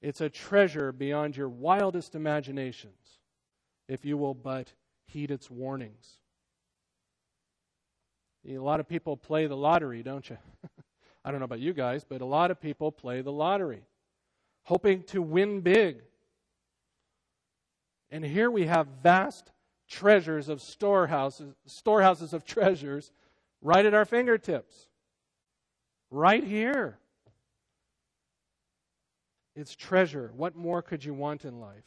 [0.02, 3.20] It's a treasure beyond your wildest imaginations
[3.88, 4.74] if you will but
[5.08, 6.18] heed its warnings.
[8.48, 10.38] A lot of people play the lottery, don't you?
[11.26, 13.84] I don't know about you guys, but a lot of people play the lottery,
[14.64, 16.02] hoping to win big.
[18.12, 19.52] And here we have vast
[19.88, 23.12] treasures of storehouses, storehouses of treasures
[23.64, 24.88] right at our fingertips,
[26.12, 27.00] right here.
[29.56, 30.32] It's treasure.
[30.36, 31.86] What more could you want in life?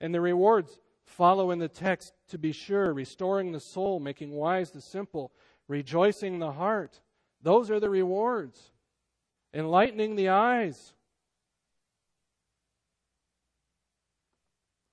[0.00, 4.70] And the rewards follow in the text to be sure restoring the soul, making wise
[4.70, 5.32] the simple,
[5.66, 7.00] rejoicing the heart.
[7.42, 8.60] Those are the rewards.
[9.54, 10.92] Enlightening the eyes.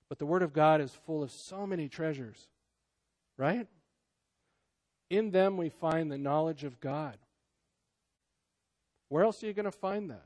[0.08, 2.48] But the Word of God is full of so many treasures,
[3.36, 3.68] right?
[5.10, 7.18] In them we find the knowledge of God.
[9.10, 10.26] Where else are you going to find that?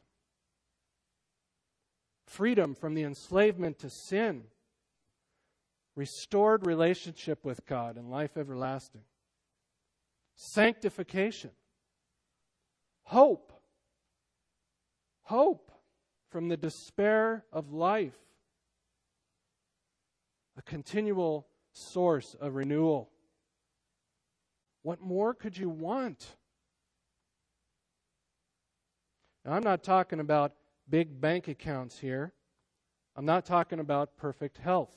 [2.25, 4.43] Freedom from the enslavement to sin,
[5.95, 9.01] restored relationship with God and life everlasting,
[10.35, 11.51] sanctification,
[13.03, 13.53] hope,
[15.23, 15.71] hope
[16.29, 18.17] from the despair of life,
[20.57, 23.09] a continual source of renewal.
[24.87, 26.37] What more could you want?
[29.43, 30.53] Now, I'm not talking about
[30.89, 32.31] big bank accounts here.
[33.17, 34.95] I'm not talking about perfect health.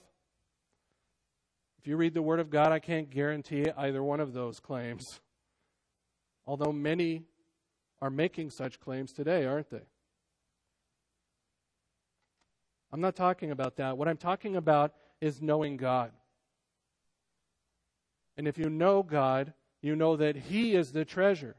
[1.80, 5.20] If you read the Word of God, I can't guarantee either one of those claims.
[6.46, 7.24] Although many
[8.00, 9.88] are making such claims today, aren't they?
[12.92, 13.98] I'm not talking about that.
[13.98, 16.12] What I'm talking about is knowing God.
[18.36, 21.56] And if you know God, you know that He is the treasure.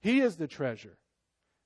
[0.00, 0.96] He is the treasure.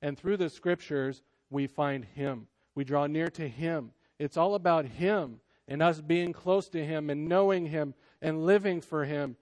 [0.02, 2.48] And through the scriptures, we find Him.
[2.74, 3.92] We draw near to Him.
[4.18, 8.80] It's all about Him and us being close to Him and knowing Him and living
[8.80, 9.36] for Him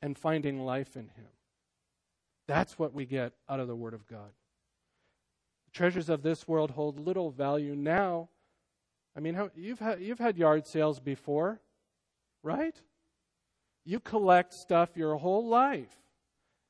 [0.00, 1.28] and finding life in Him.
[2.46, 4.30] That's what we get out of the Word of God.
[5.66, 8.28] The treasures of this world hold little value now.
[9.16, 11.60] I mean, how, you've, had, you've had yard sales before,
[12.42, 12.80] right?
[13.86, 15.96] You collect stuff your whole life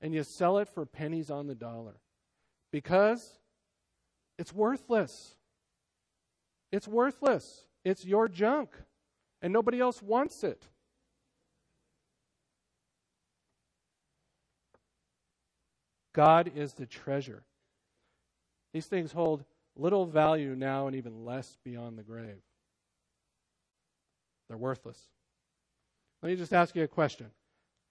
[0.03, 1.97] and you sell it for pennies on the dollar
[2.71, 3.39] because
[4.39, 5.35] it's worthless.
[6.71, 7.65] It's worthless.
[7.87, 8.77] It's your junk
[9.41, 10.63] and nobody else wants it.
[16.13, 17.45] God is the treasure.
[18.75, 19.43] These things hold
[19.75, 22.43] little value now and even less beyond the grave.
[24.49, 25.01] They're worthless.
[26.23, 27.27] Let me just ask you a question.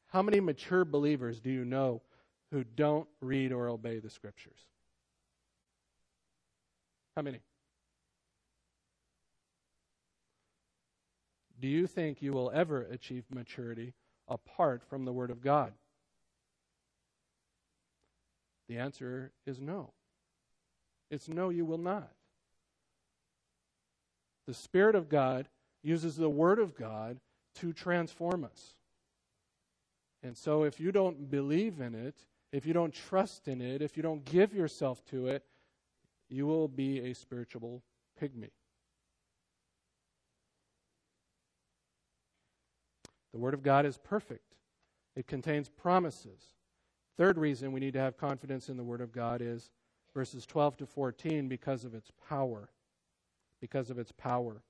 [0.07, 2.01] How many mature believers do you know
[2.51, 4.59] who don't read or obey the scriptures?
[7.15, 7.39] How many?
[11.59, 13.93] Do you think you will ever achieve maturity
[14.27, 15.73] apart from the Word of God?
[18.67, 19.91] The answer is no.
[21.09, 22.11] It's no, you will not.
[24.47, 25.47] The Spirit of God
[25.83, 27.19] uses the Word of God
[27.55, 28.75] to transform us.
[30.23, 32.15] And so, if you don't believe in it,
[32.51, 35.43] if you don't trust in it, if you don't give yourself to it,
[36.29, 37.83] you will be a spiritual
[38.21, 38.49] pygmy.
[43.33, 44.55] The Word of God is perfect,
[45.15, 46.41] it contains promises.
[47.17, 49.69] Third reason we need to have confidence in the Word of God is
[50.13, 52.69] verses 12 to 14 because of its power.
[53.61, 54.63] Because of its power.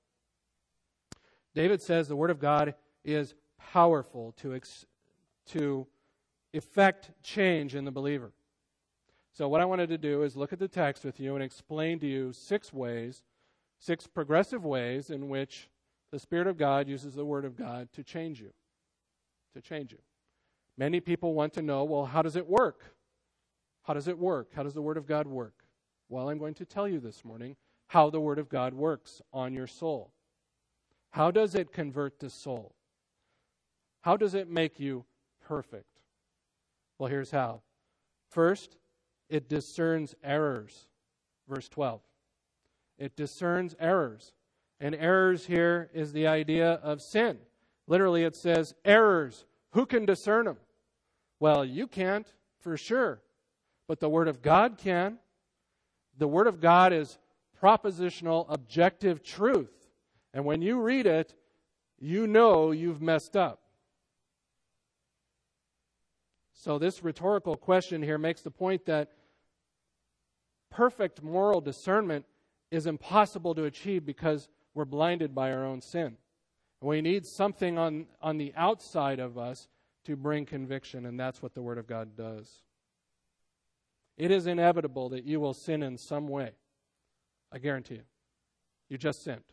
[1.55, 4.85] David says the Word of God is powerful to, ex-
[5.47, 5.87] to
[6.53, 8.33] effect change in the believer.
[9.31, 11.99] So, what I wanted to do is look at the text with you and explain
[11.99, 13.23] to you six ways,
[13.79, 15.69] six progressive ways in which
[16.11, 18.53] the Spirit of God uses the Word of God to change you.
[19.53, 19.99] To change you.
[20.77, 22.95] Many people want to know well, how does it work?
[23.83, 24.51] How does it work?
[24.55, 25.63] How does the Word of God work?
[26.09, 27.55] Well, I'm going to tell you this morning
[27.87, 30.11] how the Word of God works on your soul.
[31.15, 32.75] How does it convert the soul?
[34.01, 35.05] How does it make you
[35.47, 36.01] perfect?
[36.99, 37.61] Well, here's how.
[38.31, 38.75] First,
[39.29, 40.87] it discerns errors.
[41.47, 42.01] Verse 12.
[42.97, 44.33] It discerns errors.
[44.81, 47.37] And errors here is the idea of sin.
[47.87, 49.45] Literally, it says errors.
[49.71, 50.57] Who can discern them?
[51.39, 52.27] Well, you can't,
[52.59, 53.21] for sure.
[53.87, 55.19] But the Word of God can.
[56.17, 57.19] The Word of God is
[57.63, 59.84] propositional, objective truth.
[60.35, 61.33] And when you read it,
[61.97, 63.61] you know you've messed up.
[66.53, 69.11] So, this rhetorical question here makes the point that
[70.69, 72.25] perfect moral discernment
[72.69, 76.17] is impossible to achieve because we're blinded by our own sin.
[76.81, 79.69] We need something on, on the outside of us
[80.03, 82.61] to bring conviction, and that's what the Word of God does.
[84.17, 86.51] It is inevitable that you will sin in some way.
[87.53, 88.03] I guarantee you.
[88.89, 89.43] You just sinned.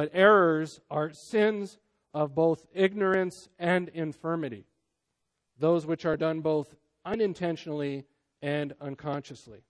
[0.00, 1.76] But errors are sins
[2.14, 4.64] of both ignorance and infirmity,
[5.58, 6.74] those which are done both
[7.04, 8.06] unintentionally
[8.40, 9.60] and unconsciously.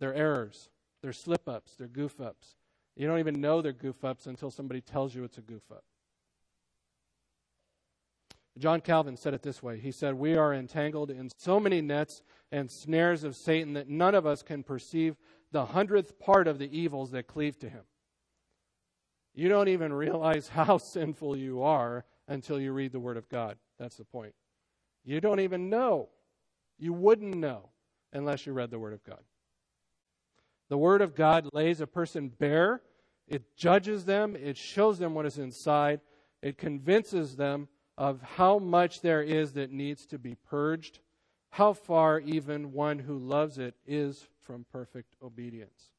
[0.00, 0.70] They're errors,
[1.02, 2.56] they're slip ups, they're goof ups.
[2.96, 5.84] You don't even know they're goof ups until somebody tells you it's a goof up.
[8.58, 12.22] John Calvin said it this way He said, We are entangled in so many nets
[12.50, 15.14] and snares of Satan that none of us can perceive
[15.52, 17.82] the hundredth part of the evils that cleave to him.
[19.34, 23.56] You don't even realize how sinful you are until you read the Word of God.
[23.78, 24.34] That's the point.
[25.04, 26.08] You don't even know.
[26.78, 27.70] You wouldn't know
[28.12, 29.20] unless you read the Word of God.
[30.68, 32.80] The Word of God lays a person bare,
[33.28, 36.00] it judges them, it shows them what is inside,
[36.40, 37.68] it convinces them
[37.98, 41.00] of how much there is that needs to be purged,
[41.50, 45.90] how far even one who loves it is from perfect obedience.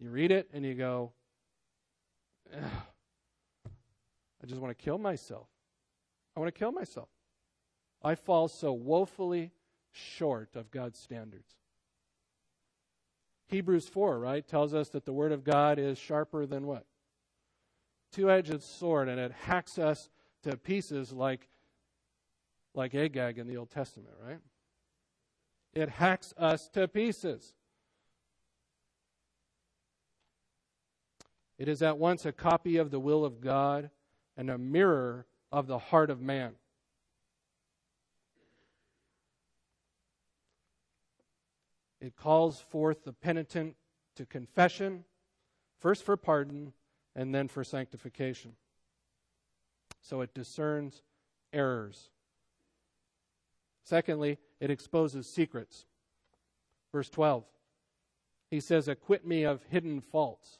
[0.00, 1.12] You read it and you go,
[2.54, 5.48] I just want to kill myself.
[6.36, 7.08] I want to kill myself.
[8.02, 9.52] I fall so woefully
[9.92, 11.54] short of God's standards.
[13.48, 16.86] Hebrews 4, right, tells us that the Word of God is sharper than what?
[18.12, 20.10] Two edged sword, and it hacks us
[20.42, 21.48] to pieces like,
[22.74, 24.40] like Agag in the Old Testament, right?
[25.72, 27.54] It hacks us to pieces.
[31.58, 33.90] It is at once a copy of the will of God
[34.36, 36.54] and a mirror of the heart of man.
[42.00, 43.76] It calls forth the penitent
[44.16, 45.04] to confession,
[45.78, 46.72] first for pardon,
[47.14, 48.52] and then for sanctification.
[50.02, 51.02] So it discerns
[51.52, 52.10] errors.
[53.84, 55.86] Secondly, it exposes secrets.
[56.92, 57.44] Verse 12.
[58.50, 60.58] He says, Acquit me of hidden faults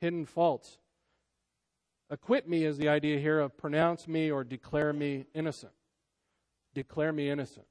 [0.00, 0.78] hidden faults.
[2.10, 5.72] Acquit me is the idea here of pronounce me or declare me innocent.
[6.74, 7.66] Declare me innocent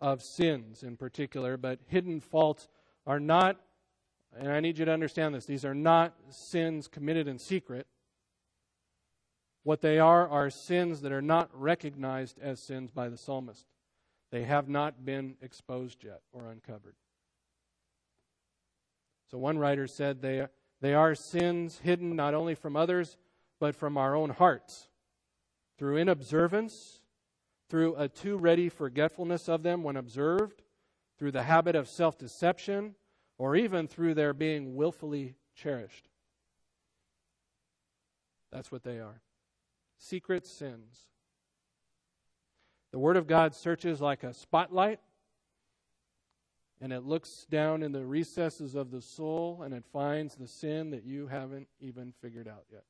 [0.00, 2.68] of sins in particular, but hidden faults
[3.06, 3.60] are not,
[4.36, 7.86] and I need you to understand this, these are not sins committed in secret.
[9.64, 13.66] What they are are sins that are not recognized as sins by the psalmist.
[14.30, 16.94] They have not been exposed yet or uncovered.
[19.30, 20.46] So one writer said they,
[20.80, 23.16] they are sins hidden not only from others,
[23.60, 24.88] but from our own hearts
[25.76, 27.00] through inobservance,
[27.68, 30.62] through a too ready forgetfulness of them when observed,
[31.18, 32.94] through the habit of self deception,
[33.36, 36.08] or even through their being willfully cherished.
[38.50, 39.20] That's what they are
[40.00, 41.08] secret sins.
[42.92, 45.00] The Word of God searches like a spotlight,
[46.80, 50.90] and it looks down in the recesses of the soul and it finds the sin
[50.90, 52.84] that you haven't even figured out yet.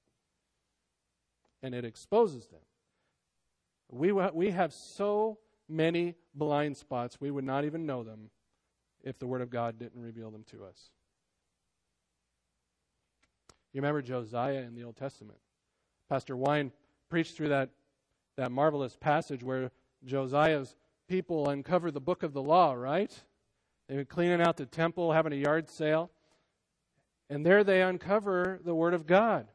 [1.62, 2.60] And it exposes them.
[3.90, 8.30] We, we have so many blind spots, we would not even know them
[9.02, 10.90] if the Word of God didn't reveal them to us.
[13.72, 15.38] You remember Josiah in the Old Testament?
[16.08, 16.72] Pastor Wine
[17.08, 17.70] preached through that,
[18.36, 19.70] that marvelous passage where
[20.04, 20.74] Josiah's
[21.06, 23.22] people uncovered the book of the law, right?
[23.88, 26.10] They were cleaning out the temple, having a yard sale.
[27.30, 29.48] And there they uncover the Word of God.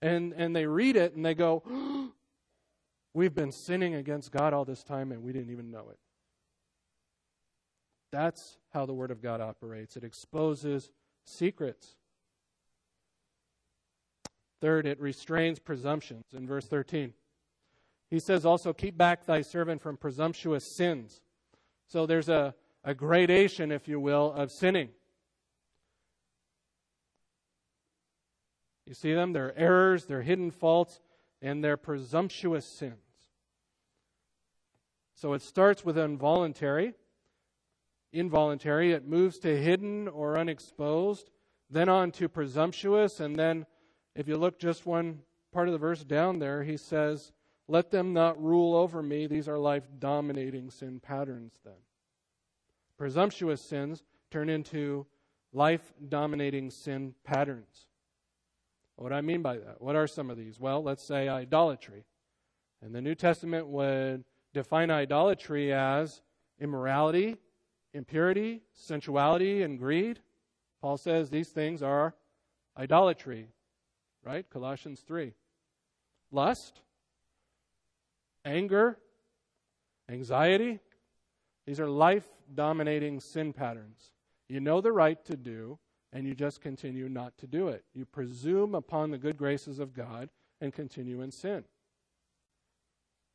[0.00, 1.62] And, and they read it and they go,
[3.14, 5.98] We've been sinning against God all this time and we didn't even know it.
[8.10, 9.96] That's how the Word of God operates.
[9.96, 10.90] It exposes
[11.24, 11.96] secrets.
[14.60, 17.12] Third, it restrains presumptions in verse 13.
[18.10, 21.20] He says also, Keep back thy servant from presumptuous sins.
[21.88, 22.54] So there's a,
[22.84, 24.88] a gradation, if you will, of sinning.
[28.86, 29.32] You see them?
[29.32, 31.00] They're errors, they're hidden faults,
[31.40, 32.96] and they're presumptuous sins.
[35.14, 36.94] So it starts with involuntary.
[38.12, 41.30] Involuntary, it moves to hidden or unexposed,
[41.70, 43.64] then on to presumptuous, and then
[44.14, 45.20] if you look just one
[45.52, 47.32] part of the verse down there, he says,
[47.68, 49.26] Let them not rule over me.
[49.26, 51.72] These are life dominating sin patterns, then.
[53.02, 55.04] Presumptuous sins turn into
[55.52, 57.86] life dominating sin patterns.
[58.94, 59.82] What do I mean by that?
[59.82, 60.60] What are some of these?
[60.60, 62.04] Well, let's say idolatry.
[62.80, 64.22] And the New Testament would
[64.54, 66.22] define idolatry as
[66.60, 67.38] immorality,
[67.92, 70.20] impurity, sensuality, and greed.
[70.80, 72.14] Paul says these things are
[72.78, 73.48] idolatry,
[74.24, 74.48] right?
[74.48, 75.34] Colossians 3.
[76.30, 76.82] Lust,
[78.44, 78.96] anger,
[80.08, 80.78] anxiety.
[81.66, 84.12] These are life dominating sin patterns.
[84.48, 85.78] You know the right to do,
[86.12, 87.84] and you just continue not to do it.
[87.94, 90.28] You presume upon the good graces of God
[90.60, 91.64] and continue in sin.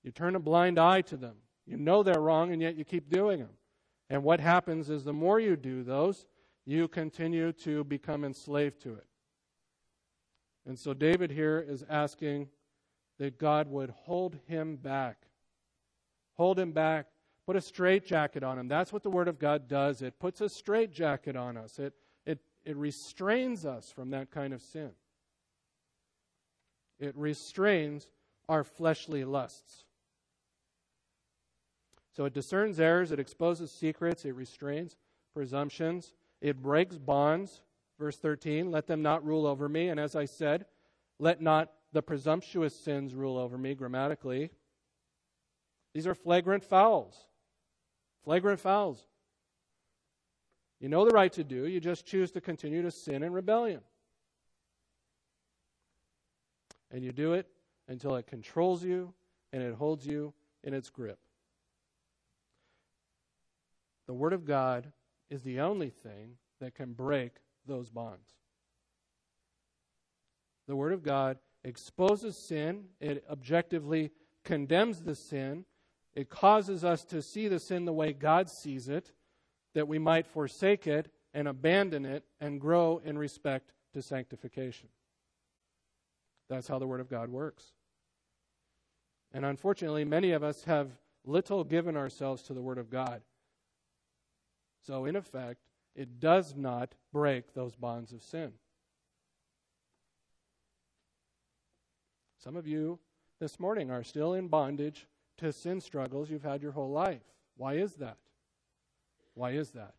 [0.03, 1.35] You turn a blind eye to them.
[1.65, 3.49] You know they're wrong, and yet you keep doing them.
[4.09, 6.25] And what happens is the more you do those,
[6.65, 9.05] you continue to become enslaved to it.
[10.65, 12.49] And so David here is asking
[13.19, 15.23] that God would hold him back.
[16.35, 17.07] Hold him back.
[17.47, 18.67] Put a straitjacket on him.
[18.67, 20.01] That's what the Word of God does.
[20.01, 21.79] It puts a straitjacket on us.
[21.79, 21.93] It,
[22.25, 24.91] it, it restrains us from that kind of sin.
[26.99, 28.05] It restrains
[28.49, 29.85] our fleshly lusts.
[32.17, 34.97] So it discerns errors, it exposes secrets, it restrains
[35.33, 37.61] presumptions, it breaks bonds.
[37.97, 39.87] Verse 13, let them not rule over me.
[39.87, 40.65] And as I said,
[41.17, 44.49] let not the presumptuous sins rule over me grammatically.
[45.93, 47.26] These are flagrant fouls.
[48.23, 49.05] Flagrant fouls.
[50.79, 53.81] You know the right to do, you just choose to continue to sin in rebellion.
[56.91, 57.47] And you do it
[57.87, 59.13] until it controls you
[59.51, 61.19] and it holds you in its grip.
[64.07, 64.91] The Word of God
[65.29, 67.33] is the only thing that can break
[67.65, 68.29] those bonds.
[70.67, 74.11] The Word of God exposes sin, it objectively
[74.43, 75.65] condemns the sin,
[76.17, 79.11] it causes us to see the sin the way God sees it,
[79.75, 84.89] that we might forsake it and abandon it and grow in respect to sanctification.
[86.49, 87.65] That's how the Word of God works.
[89.31, 90.89] And unfortunately, many of us have
[91.23, 93.21] little given ourselves to the Word of God.
[94.87, 95.59] So, in effect,
[95.93, 98.53] it does not break those bonds of sin.
[102.39, 102.97] Some of you
[103.39, 105.05] this morning are still in bondage
[105.37, 107.21] to sin struggles you've had your whole life.
[107.57, 108.17] Why is that?
[109.33, 109.93] Why is that?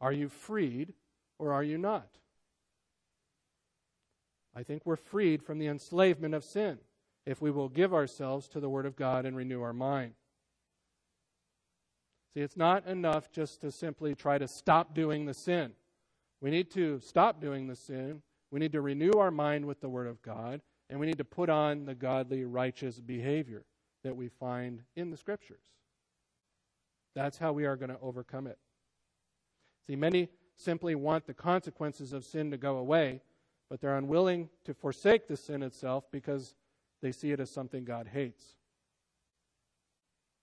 [0.00, 0.94] Are you freed
[1.38, 2.08] or are you not?
[4.54, 6.78] I think we're freed from the enslavement of sin
[7.26, 10.14] if we will give ourselves to the Word of God and renew our mind.
[12.32, 15.72] See, it's not enough just to simply try to stop doing the sin.
[16.40, 18.22] We need to stop doing the sin.
[18.50, 21.24] We need to renew our mind with the Word of God, and we need to
[21.24, 23.64] put on the godly, righteous behavior
[24.06, 25.64] that we find in the Scriptures.
[27.16, 28.56] That's how we are going to overcome it.
[29.88, 33.20] See, many simply want the consequences of sin to go away,
[33.68, 36.54] but they're unwilling to forsake the sin itself because
[37.02, 38.54] they see it as something God hates.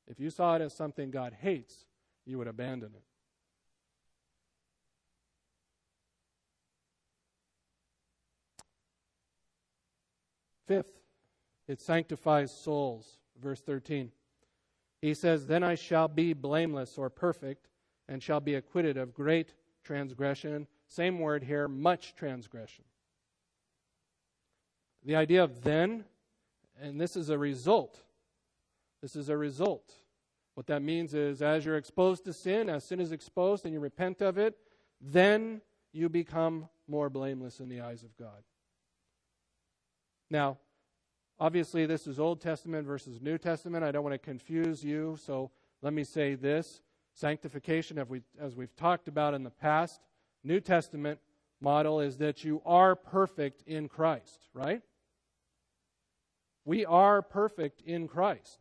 [0.08, 1.86] If you saw it as something God hates,
[2.26, 3.04] you would abandon it.
[10.68, 10.92] Fifth,
[11.66, 13.20] it sanctifies souls.
[13.44, 14.12] Verse 13.
[15.02, 17.68] He says, Then I shall be blameless or perfect,
[18.08, 20.68] and shall be acquitted of great transgression.
[20.88, 22.86] Same word here, much transgression.
[25.06, 26.06] The idea of then,
[26.82, 28.00] and this is a result.
[29.02, 29.94] This is a result.
[30.56, 33.80] What that means is, as you're exposed to sin, as sin is exposed and you
[33.80, 34.58] repent of it,
[35.02, 38.44] then you become more blameless in the eyes of God.
[40.30, 40.58] Now,
[41.44, 43.84] obviously, this is Old Testament versus New Testament.
[43.84, 46.82] I don't want to confuse you, so let me say this.
[47.14, 50.00] Sanctification, as, we, as we've talked about in the past,
[50.46, 51.20] New Testament
[51.60, 54.82] model is that you are perfect in Christ, right?
[56.64, 58.60] We are perfect in Christ.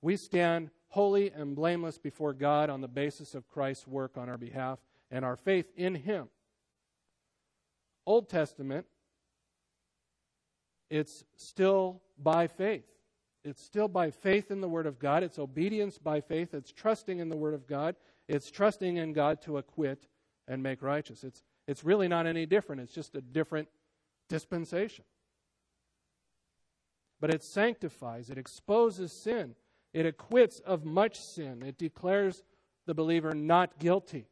[0.00, 4.38] We stand holy and blameless before God on the basis of Christ's work on our
[4.38, 4.78] behalf
[5.10, 6.28] and our faith in Him.
[8.06, 8.86] Old Testament,
[10.90, 12.84] it's still by faith.
[13.44, 15.22] It's still by faith in the Word of God.
[15.22, 16.54] It's obedience by faith.
[16.54, 17.96] It's trusting in the Word of God.
[18.26, 20.06] It's trusting in God to acquit
[20.48, 21.24] and make righteous.
[21.24, 22.80] It's, it's really not any different.
[22.80, 23.68] It's just a different
[24.28, 25.04] dispensation.
[27.20, 29.54] But it sanctifies, it exposes sin,
[29.92, 31.62] it acquits of much sin.
[31.64, 32.42] It declares
[32.86, 34.26] the believer not guilty.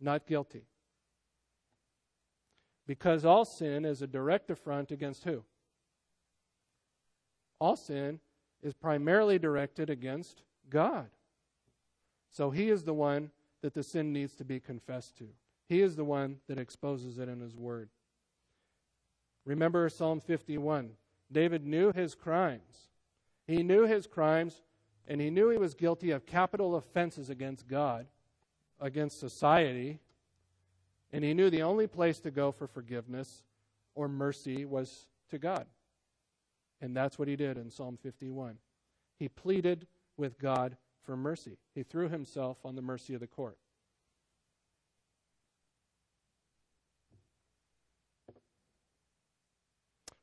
[0.00, 0.66] Not guilty.
[2.86, 5.44] Because all sin is a direct affront against who?
[7.62, 8.18] All sin
[8.60, 11.06] is primarily directed against God.
[12.28, 15.28] So he is the one that the sin needs to be confessed to.
[15.68, 17.88] He is the one that exposes it in his word.
[19.44, 20.90] Remember Psalm 51.
[21.30, 22.88] David knew his crimes.
[23.46, 24.62] He knew his crimes,
[25.06, 28.08] and he knew he was guilty of capital offenses against God,
[28.80, 30.00] against society,
[31.12, 33.44] and he knew the only place to go for forgiveness
[33.94, 35.68] or mercy was to God.
[36.82, 38.56] And that's what he did in Psalm 51.
[39.18, 39.86] He pleaded
[40.18, 43.56] with God for mercy, he threw himself on the mercy of the court.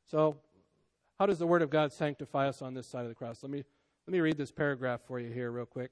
[0.06, 0.38] So,
[1.20, 3.44] how does the Word of God sanctify us on this side of the cross?
[3.44, 3.64] Let me,
[4.08, 5.92] let me read this paragraph for you here, real quick.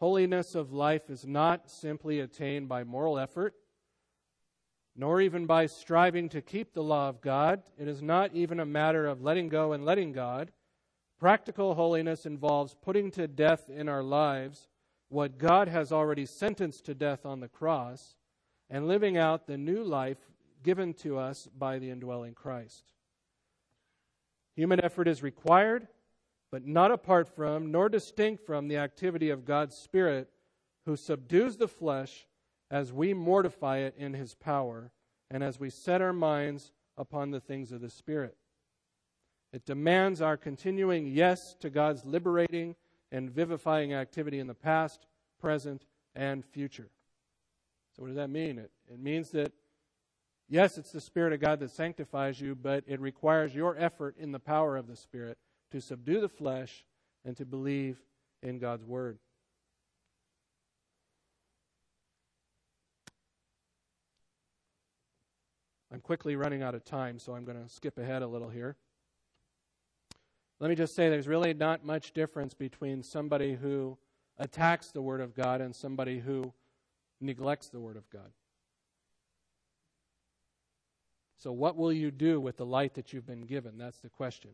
[0.00, 3.54] Holiness of life is not simply attained by moral effort,
[4.96, 7.62] nor even by striving to keep the law of God.
[7.78, 10.52] It is not even a matter of letting go and letting God.
[11.18, 14.68] Practical holiness involves putting to death in our lives
[15.08, 18.16] what God has already sentenced to death on the cross
[18.70, 20.18] and living out the new life
[20.62, 22.92] given to us by the indwelling Christ.
[24.56, 25.88] Human effort is required,
[26.50, 30.28] but not apart from, nor distinct from, the activity of God's Spirit,
[30.86, 32.26] who subdues the flesh
[32.70, 34.90] as we mortify it in His power
[35.30, 38.36] and as we set our minds upon the things of the Spirit.
[39.52, 42.74] It demands our continuing yes to God's liberating
[43.12, 45.06] and vivifying activity in the past,
[45.40, 46.90] present, and future.
[47.94, 48.58] So, what does that mean?
[48.58, 49.52] It, it means that
[50.48, 54.32] Yes, it's the Spirit of God that sanctifies you, but it requires your effort in
[54.32, 55.38] the power of the Spirit
[55.70, 56.84] to subdue the flesh
[57.24, 57.98] and to believe
[58.42, 59.18] in God's Word.
[65.94, 68.74] I'm quickly running out of time, so I'm going to skip ahead a little here.
[70.58, 73.96] Let me just say there's really not much difference between somebody who
[74.36, 76.52] attacks the Word of God and somebody who
[77.20, 78.32] neglects the Word of God.
[81.38, 83.78] So, what will you do with the light that you've been given?
[83.78, 84.50] That's the question.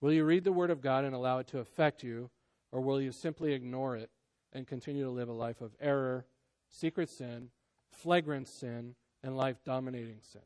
[0.00, 2.30] Will you read the Word of God and allow it to affect you,
[2.70, 4.10] or will you simply ignore it
[4.52, 6.24] and continue to live a life of error,
[6.68, 7.48] secret sin,
[7.90, 10.42] flagrant sin, and life dominating sin?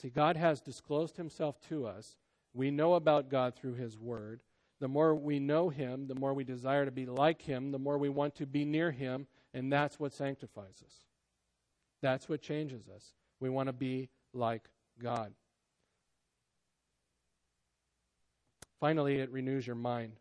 [0.00, 2.16] See, God has disclosed Himself to us.
[2.54, 4.40] We know about God through His Word.
[4.80, 7.98] The more we know Him, the more we desire to be like Him, the more
[7.98, 10.94] we want to be near Him, and that's what sanctifies us.
[12.00, 13.12] That's what changes us.
[13.40, 14.62] We want to be like
[15.02, 15.34] God.
[18.80, 20.12] Finally, it renews your mind.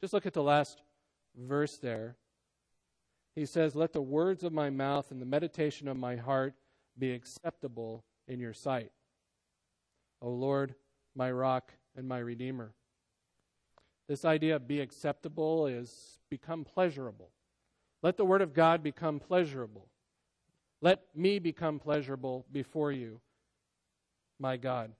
[0.00, 0.80] Just look at the last
[1.36, 2.16] verse there.
[3.34, 6.54] He says, Let the words of my mouth and the meditation of my heart
[6.98, 8.92] be acceptable in your sight.
[10.22, 10.74] O Lord,
[11.14, 12.72] my rock and my redeemer.
[14.08, 17.30] This idea of be acceptable is become pleasurable.
[18.02, 19.88] Let the word of God become pleasurable.
[20.80, 23.20] Let me become pleasurable before you,
[24.38, 24.92] my God.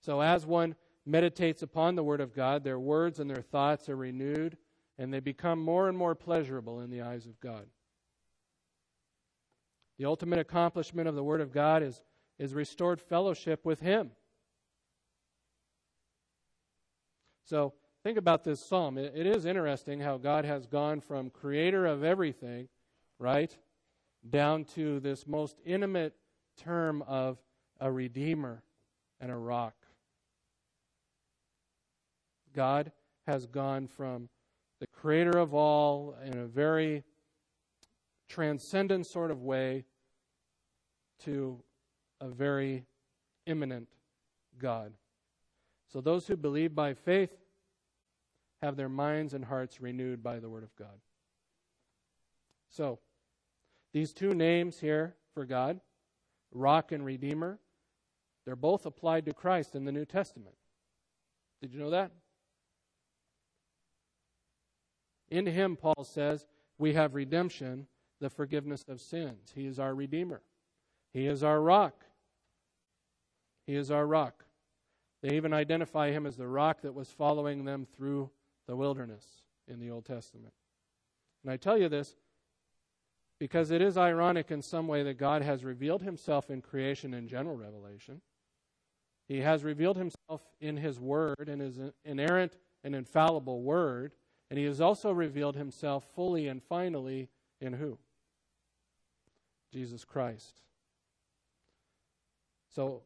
[0.00, 3.96] So, as one meditates upon the Word of God, their words and their thoughts are
[3.96, 4.56] renewed,
[4.98, 7.66] and they become more and more pleasurable in the eyes of God.
[9.98, 12.02] The ultimate accomplishment of the Word of God is,
[12.38, 14.10] is restored fellowship with Him.
[17.44, 18.98] So think about this psalm.
[18.98, 22.68] It, it is interesting how God has gone from creator of everything,
[23.18, 23.56] right,
[24.28, 26.14] down to this most intimate
[26.56, 27.38] term of
[27.80, 28.62] a redeemer
[29.20, 29.74] and a rock.
[32.54, 32.92] God
[33.26, 34.28] has gone from
[34.80, 37.04] the creator of all in a very
[38.32, 39.84] transcendent sort of way
[41.22, 41.62] to
[42.18, 42.86] a very
[43.46, 43.88] immanent
[44.58, 44.94] God.
[45.92, 47.30] So those who believe by faith
[48.62, 50.98] have their minds and hearts renewed by the Word of God.
[52.70, 53.00] So,
[53.92, 55.80] these two names here for God,
[56.52, 57.58] Rock and Redeemer,
[58.46, 60.54] they're both applied to Christ in the New Testament.
[61.60, 62.12] Did you know that?
[65.28, 66.46] In Him, Paul says,
[66.78, 67.86] we have redemption,
[68.22, 69.52] the forgiveness of sins.
[69.54, 70.40] He is our Redeemer,
[71.12, 72.04] He is our rock.
[73.66, 74.44] He is our rock.
[75.22, 78.28] They even identify him as the rock that was following them through
[78.66, 79.24] the wilderness
[79.68, 80.52] in the Old Testament.
[81.44, 82.16] And I tell you this
[83.38, 87.28] because it is ironic in some way that God has revealed himself in creation and
[87.28, 88.20] general revelation.
[89.28, 94.12] He has revealed himself in his word, in his inerrant and infallible word,
[94.50, 97.28] and he has also revealed himself fully and finally
[97.60, 97.96] in who?
[99.72, 100.60] Jesus Christ.
[102.74, 103.02] So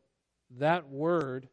[0.58, 1.48] that word,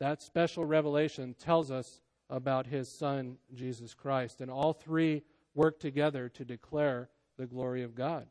[0.00, 2.00] that special revelation tells us
[2.30, 4.40] about his son, Jesus Christ.
[4.40, 5.22] And all three
[5.54, 8.26] work together to declare the glory of God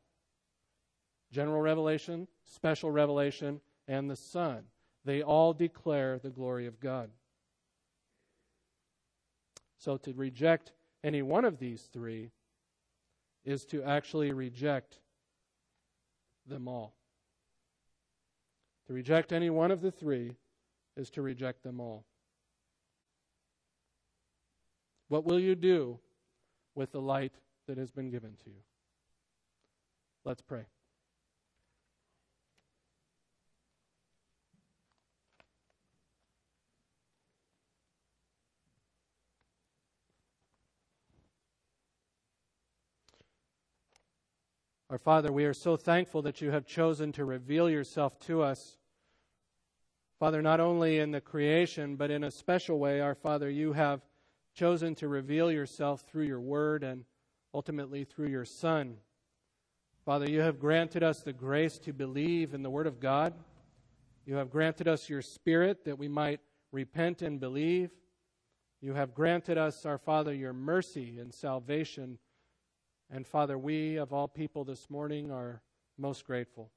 [1.32, 4.64] general revelation, special revelation, and the Son.
[5.04, 7.10] They all declare the glory of God.
[9.78, 10.72] So to reject
[11.04, 12.32] any one of these three
[13.46, 15.00] is to actually reject
[16.48, 16.96] them all.
[18.88, 20.36] To reject any one of the three
[20.96, 22.06] is to reject them all.
[25.10, 26.00] What will you do
[26.76, 27.34] with the light
[27.68, 28.62] that has been given to you?
[30.26, 30.66] Let's pray.
[44.90, 48.78] Our Father, we are so thankful that you have chosen to reveal yourself to us.
[50.18, 54.00] Father, not only in the creation, but in a special way, our Father, you have
[54.56, 57.04] chosen to reveal yourself through your word and
[57.54, 58.96] ultimately through your Son.
[60.06, 63.34] Father, you have granted us the grace to believe in the Word of God.
[64.26, 66.40] You have granted us your Spirit that we might
[66.72, 67.92] repent and believe.
[68.80, 72.20] You have granted us, our Father, your mercy and salvation.
[73.10, 75.62] And Father, we of all people this morning are
[75.98, 76.70] most grateful.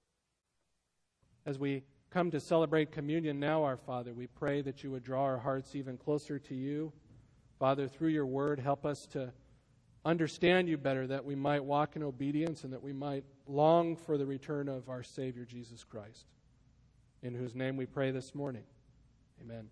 [1.45, 5.22] As we come to celebrate communion now, our Father, we pray that you would draw
[5.22, 6.93] our hearts even closer to you.
[7.59, 9.33] Father, through your word, help us to
[10.05, 14.16] understand you better, that we might walk in obedience and that we might long for
[14.16, 16.26] the return of our Savior, Jesus Christ,
[17.22, 18.64] in whose name we pray this morning.
[19.43, 19.68] Amen.